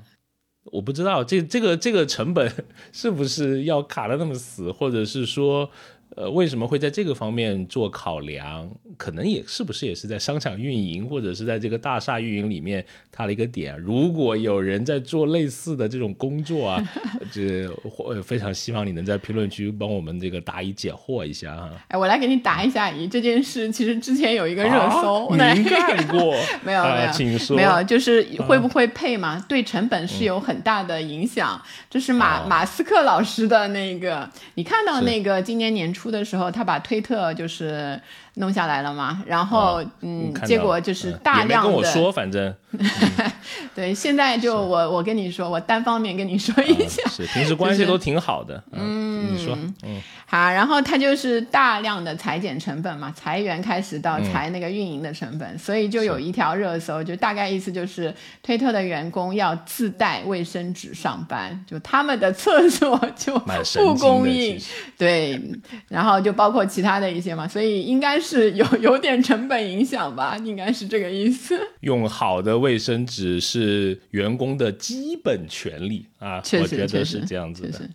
[0.64, 2.50] 我不知道这这个这个成本
[2.92, 5.70] 是不是要卡的那么死，或者是说。
[6.16, 8.70] 呃，为什么会在这个方面做考量？
[8.96, 13.76] 可能也是不是也是在商场运营或者是在这个大厦运营里面它的一个点。
[13.80, 16.82] 如果有人在做类似的这种工作啊，
[17.32, 21.70] 这我非常希望你能在评论区帮我们这个答疑解惑一下啊。
[21.88, 23.08] 哎，我来给你答一下疑。
[23.08, 26.36] 这件事其实之前有一个热搜，您干过？
[26.64, 27.56] 没有没有，请说。
[27.56, 29.44] 没有，就是会不会配嘛？
[29.48, 31.60] 对成本是有很大的影响。
[31.90, 37.98] 这是马马斯克老师的那个，你看到那个今年年初出的时候，他把推特就是
[38.34, 39.22] 弄下来了嘛？
[39.26, 41.68] 然后嗯，结果就是大量的。
[41.68, 42.54] 跟我说，反正。
[43.72, 48.60] 对，现在就我我跟你说，我单方面跟你说一下，是平时关系都挺好的。
[48.72, 50.00] 嗯，你说，嗯。
[50.26, 58.12] 好，然后他就是大量的裁减成本嘛，裁员开始到裁那个运营的成本，所以就有一条热搜，就大概意思就是
[58.42, 64.60] 推特的员工要自带卫生纸上班，就他们的厕所就不供应，
[64.98, 65.40] 对，
[65.86, 71.56] 然后就包括其他的一些嘛，所以应该是有 有点成本影响吧，应该是这个意思。
[71.82, 77.88] 用好的卫生纸是员工的基本权利啊，我觉得是这样子的。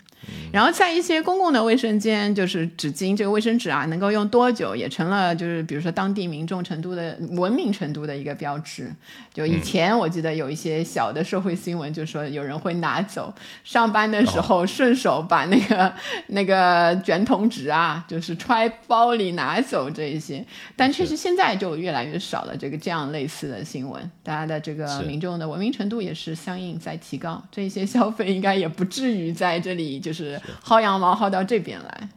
[0.51, 8.91] 然后在一些公共的卫生间，就是纸巾这个卫生纸啊，能够用多久，也成了就是比如说当地民众程度的文明程度的一个标志。
[9.34, 15.93] 就以前我记得有一些小的社会新闻，就说有人会拿走上班的时候 顺手把那个
[16.28, 20.43] 那个卷筒纸啊，就是揣包里拿走这一些。
[20.76, 30.34] 但确实现在就越来越少了这个这样类似的新闻，大家的这个民众的文明程度也是相应在提高，这些消费应该也不至于在这里就是。
[30.36, 32.10] 是薅羊毛薅到这边来，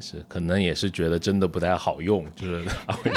[0.00, 2.64] 是可能也是觉得真的不太好用，就是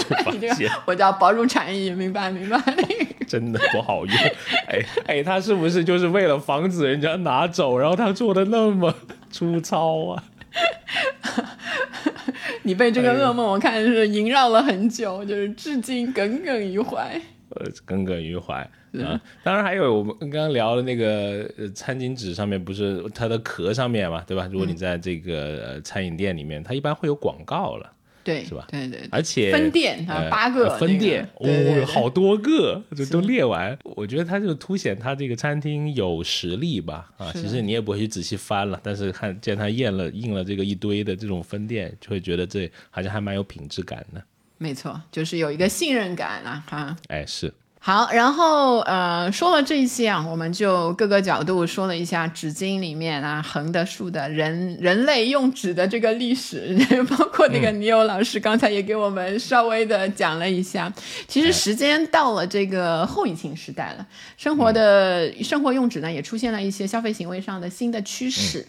[0.85, 2.61] 我叫保住产业，明白明白？
[3.27, 4.15] 真的不好用，
[4.67, 8.93] 哎哎，他是不是就是为了防止人家拿走，然后他做的那么
[9.29, 10.23] 粗糙啊？
[12.63, 17.21] 你被这个噩梦我看是萦绕了很久，就是至今耿耿于怀。
[17.55, 18.67] 呃，耿耿于怀。
[18.93, 24.49] 啊，当然还有我们刚刚聊的那个餐巾纸上面不是它的壳上面嘛，对吧？
[24.51, 27.89] 如果你在这个餐饮店里面，它一般会有广告了，
[28.21, 28.67] 对，是吧？
[28.69, 29.07] 对对。
[29.09, 33.77] 而且分店啊，八个分店，哦，好多个，就都列完。
[33.83, 37.09] 我觉得它就凸显它这个餐厅有实力吧。
[37.17, 44.21] 啊，其实你也不会去仔细翻了，但是看见它印了印了这个一堆的这种分店，就会觉得这好像还蛮有品质感的。
[44.61, 46.95] 没错，就是有一个信任感啊，哈。
[47.07, 47.51] 哎，是。
[47.83, 56.77] 好，然后呃，说了这些啊，我们就各个角度说了一下纸巾里面啊，横的、竖的，人人类用纸的这个历史，
[57.09, 60.93] 包括那个尼欧老师刚才也给我们稍微的讲了一下。
[61.27, 64.05] 其实时间到了这个后疫情时代了，
[64.37, 68.63] 生活的生活用纸呢，也出现了一些消费行为上的新的趋势。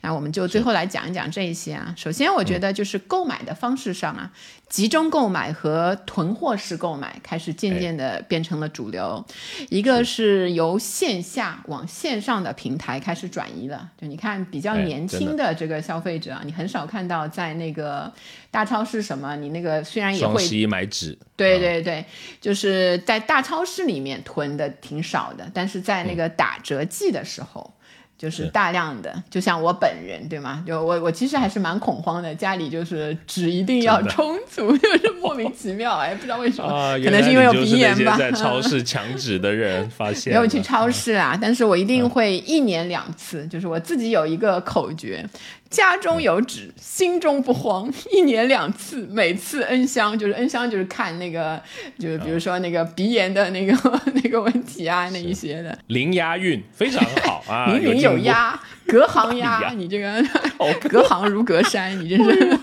[0.00, 1.94] 那我们就最后来讲一讲这一些啊。
[1.96, 4.30] 首先，我觉得就是购买的方式上啊，
[4.68, 9.24] 集中购买和囤货式购买开始渐渐的变成了主流。
[9.70, 13.90] 一个是由线下往线上的平台开始转移了。
[14.00, 18.12] 就你看，比较年轻的这个消费者啊，你很少看到在那个
[18.50, 22.04] 大超市什么，你那个虽然也会双十一买纸，对对对，
[22.40, 27.72] 就是在大超市里面囤的挺少的，但是在那个打折季的时候。
[28.24, 30.64] 就是大量的，就像我本人，对吗？
[30.66, 38.16] 就我，我其实还是蛮恐慌的，家里就是纸一定要充足， 就是莫名其妙，哎，不知道为什么，可能是因为有鼻炎吧。
[38.16, 45.22] 在超市抢纸的人 发现没有去超市啊，但是我一定会一年两次，就是我自己有一个口诀。
[45.74, 47.92] 家中有纸，心中不慌。
[48.12, 51.60] 一年两次，每次恩香就是恩香，就是看那个，
[51.98, 53.72] 就是比如说那个鼻炎的那个
[54.14, 55.76] 那个问题啊，那一些的。
[55.88, 58.58] 零押韵非常好啊，明明有押。
[58.86, 60.22] 隔行押， 你这个
[60.90, 62.58] 隔行如隔山，你这是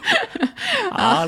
[0.91, 1.25] 啊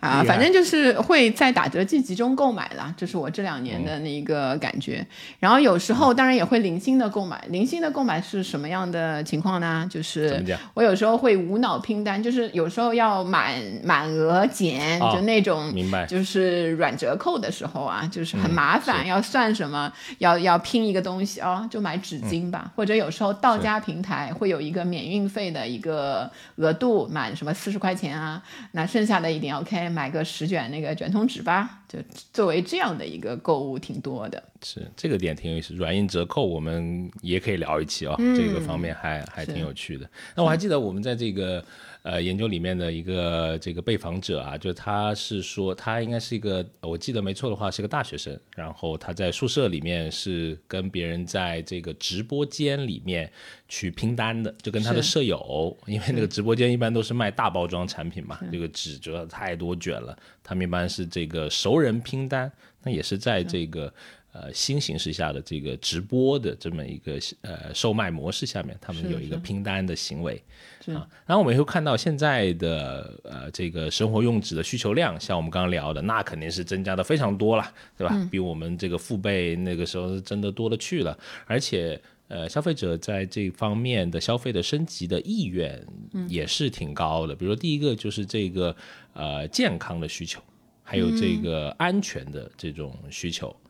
[0.00, 5.06] 啊，反正就是会在打折季集中购买了，这是我这两年的那个感觉。
[5.38, 9.86] 然后有时候当然也会零星的购买，零星的购买是什么样的情况呢？
[9.88, 10.44] 就是
[10.74, 24.32] 我有时候会无脑拼单，就是有时候要满满额减，就那种明白，就是软折扣的时候啊，就是很麻烦，要算什么，要要拼一个东西哦，就买纸巾吧，或者有时候到家平台。
[24.38, 28.40] 会有一个免运费的一个额度，满什么四十块钱啊？
[28.70, 31.80] 那剩下的一点 OK，买个十卷那个卷筒纸吧。
[31.88, 31.98] 就
[32.32, 34.42] 作为这样的一个购物，挺多的。
[34.62, 40.08] 是这个点挺有意思，软硬折扣我们也可以聊一期哦，这个方面还还挺有趣的。
[40.34, 41.64] 那我还记得我们在这个。
[42.02, 53.28] 呃研究里面的一个这个被访者啊，就他是说他应该是一个，我记得没错的话是个大学生，然后他在宿舍里面是跟别人在这个直播间里面
[53.68, 62.52] 去拼单的，就跟他的舍友，因为那个直播间一般都是卖大包装产品嘛，这个纸主要太多卷了，他们一般是这个熟人拼单，
[62.84, 63.92] 那也是在这个。
[64.38, 70.42] 呃，新形势下的这个直播的这么一个呃售卖模式下面，他们有一个拼单的行为
[70.88, 71.08] 啊。
[71.24, 78.28] 然后我们也会看到现在的呃这个生活用纸的需求量，像我们刚刚聊的，那肯定是增加的非常多了，对吧？
[78.30, 81.18] 比我们这个父辈那个时候真的多了去了。
[81.46, 85.82] 而且呃，消费者在这方面的消费的升级的意愿
[86.28, 87.34] 也是挺高的。
[87.34, 88.76] 比如说第一个就是这个
[89.14, 90.42] 呃健康的需求，
[90.82, 93.48] 还有这个安全的这种需求。
[93.48, 93.65] 嗯，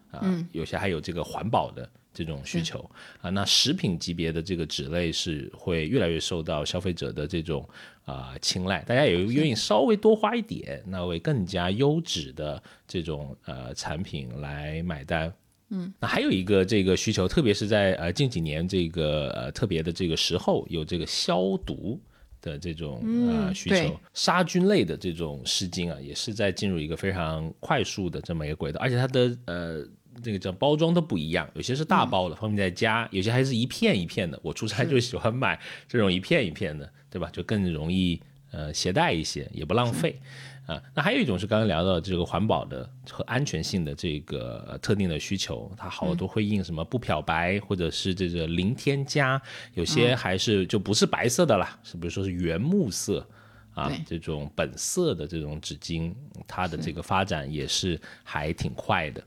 [0.52, 2.78] 有些还有这个环保的这种需求
[3.20, 7.68] 啊，那食品级别的这个纸类是会越来越受到消费者的这种
[8.06, 15.30] 啊青睐，大家也愿意稍微多花一点，那为更加优质的这种呃产品来买单。
[15.68, 22.00] 嗯，那还有一个这个需求，特别是在呃近几年这个呃特别的这个时候，有这个消毒
[22.40, 29.86] 的这种呃需求，杀菌类的这种湿巾啊，也是在进入一个非常快速的这么一个轨道，而且它的呃。
[30.22, 34.38] 这个叫包装都不一样，有些是大包的，方便在家；有些还是一片一片的。
[34.42, 37.28] 我出差就喜欢买这种一片一片的，对吧？
[37.32, 40.18] 就更容易呃携带一些，也不浪费
[40.66, 40.82] 啊。
[40.94, 49.40] 那还有一种是刚刚聊到这个环保的和安全性的这个特定的需求，它好多会印什么不漂白或者是这个零添加，
[49.74, 53.26] 有些还是就不是白色的啦，是比如说是原木色
[53.74, 56.14] 啊这种本色的这种纸巾，
[56.48, 59.22] 它的这个发展也是还挺快的。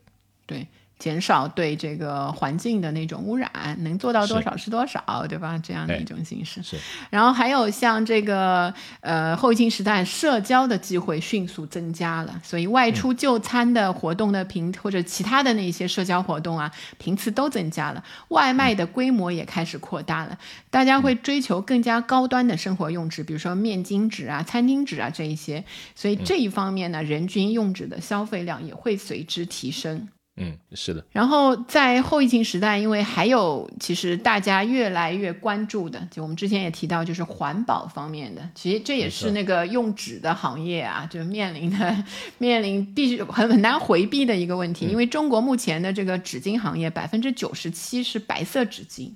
[0.47, 0.65] 对。
[0.99, 5.57] 减少对这个环境的那种污染，能做到多少是多少，对吧？
[5.63, 6.61] 这样的一种形式。
[6.61, 6.77] 是。
[7.09, 20.37] 然后还有像这个呃后疫情时代，社交的机会迅速增加了，所以外出就餐的活动的频或者其他的那些社交活动啊频次都增加了，外卖的规模也开始扩大了，
[20.69, 25.63] 大家会追求更加高端的生活用纸，比如说面巾纸啊、餐巾纸啊这一些，
[25.95, 30.09] 所以这一方面呢，人均用纸的消费量也会随之提升。
[30.39, 31.03] 嗯，是的。
[31.11, 42.03] 然后在后疫情时代，因为还有其实大家越来越关注的，就我们之前也提到，就是环保方面的，其实这也是那个用纸的行业啊，就面临的
[42.37, 49.11] 面临必须很很难回避的一个问题，因为中国目前的这个纸巾行业百分之九十七是白色纸巾。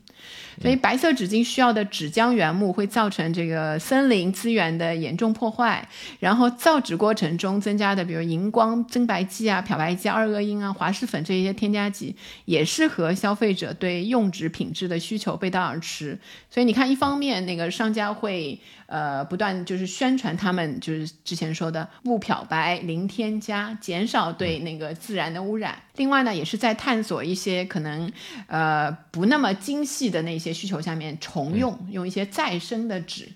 [0.62, 5.88] 所以白色纸巾需要的纸浆原木会造成这个森林资源的严重破坏，
[6.20, 12.16] 然后造纸过程中增加的，比如荧光增白剂啊、漂白剂、二恶英啊、滑石粉这些添加剂，
[12.46, 16.20] 也是和消费者对用纸品质的需求背道而驰。
[16.50, 18.60] 所以你看，一方面那个商家会。
[18.86, 25.82] 呃，不断就是宣传他们就是之前说的不漂白、零添加，减少对那个自然的污染。
[25.96, 28.12] 另外呢，也是在探索一些可能
[28.48, 33.28] 呃不那么精细的那些需求下面重用，用一些再生的纸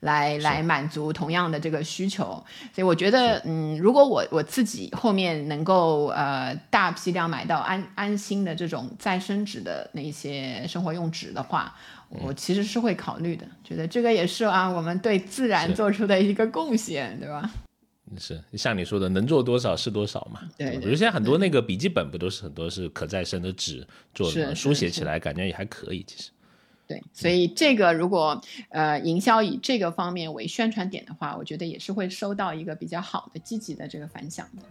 [0.00, 2.24] 来来满足同样的这个需求。
[2.72, 11.74] 所以我觉得，嗯，如果我我自己后面能够呃大批量买到安安心的这种再生纸的那些生活用纸的话。
[12.22, 17.50] 我其实是会考虑的，觉得这个也是啊，我们对自然做出的一个贡献，对吧？
[18.18, 20.48] 是像你说的，能做多少是多少嘛。
[20.56, 24.30] 对，比如现在很多那个笔记本不都是很多是可再生的纸做？
[24.54, 26.30] 书写起来感觉也还可以，其实。
[26.86, 28.38] 对，所以这个如果
[28.68, 34.62] 呃营销以这个方面为宣传点的话，我觉得也是会收到一个比较好的、积极的这个反响的。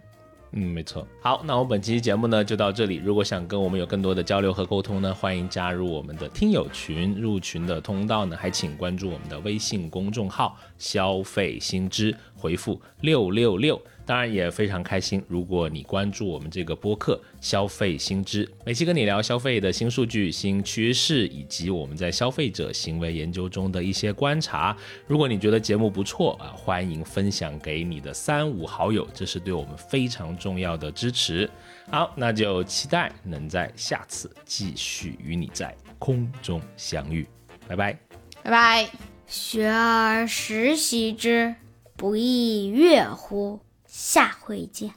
[0.56, 1.04] 嗯，没错。
[1.20, 2.96] 好，那我们本期节目呢就到这里。
[2.96, 7.14] 如果想跟我们有更多的交流和沟通呢，欢迎加入我们的听友群。
[7.20, 13.80] 入群的通道呢，还请关注我们的微信公众号“消费新知”，回复六六六。
[14.06, 24.76] 当然也非常开心，如果你关注我们这个播客《消费新知》，每期跟你聊消费的新数据、新趋势，以及我们在消费者行为研究中的一些观察。
[25.06, 31.48] 如果你觉得节目不错啊，欢迎分享给你的三五好友，这是对我们非常重要的支持。
[31.90, 37.26] 好，那就期待能在下次继续与你在空中相遇。
[37.66, 37.98] 拜拜，
[38.42, 38.88] 拜拜。
[39.26, 41.54] 学而时习之，
[41.96, 43.60] 不亦说乎？
[43.96, 44.94] 下回见。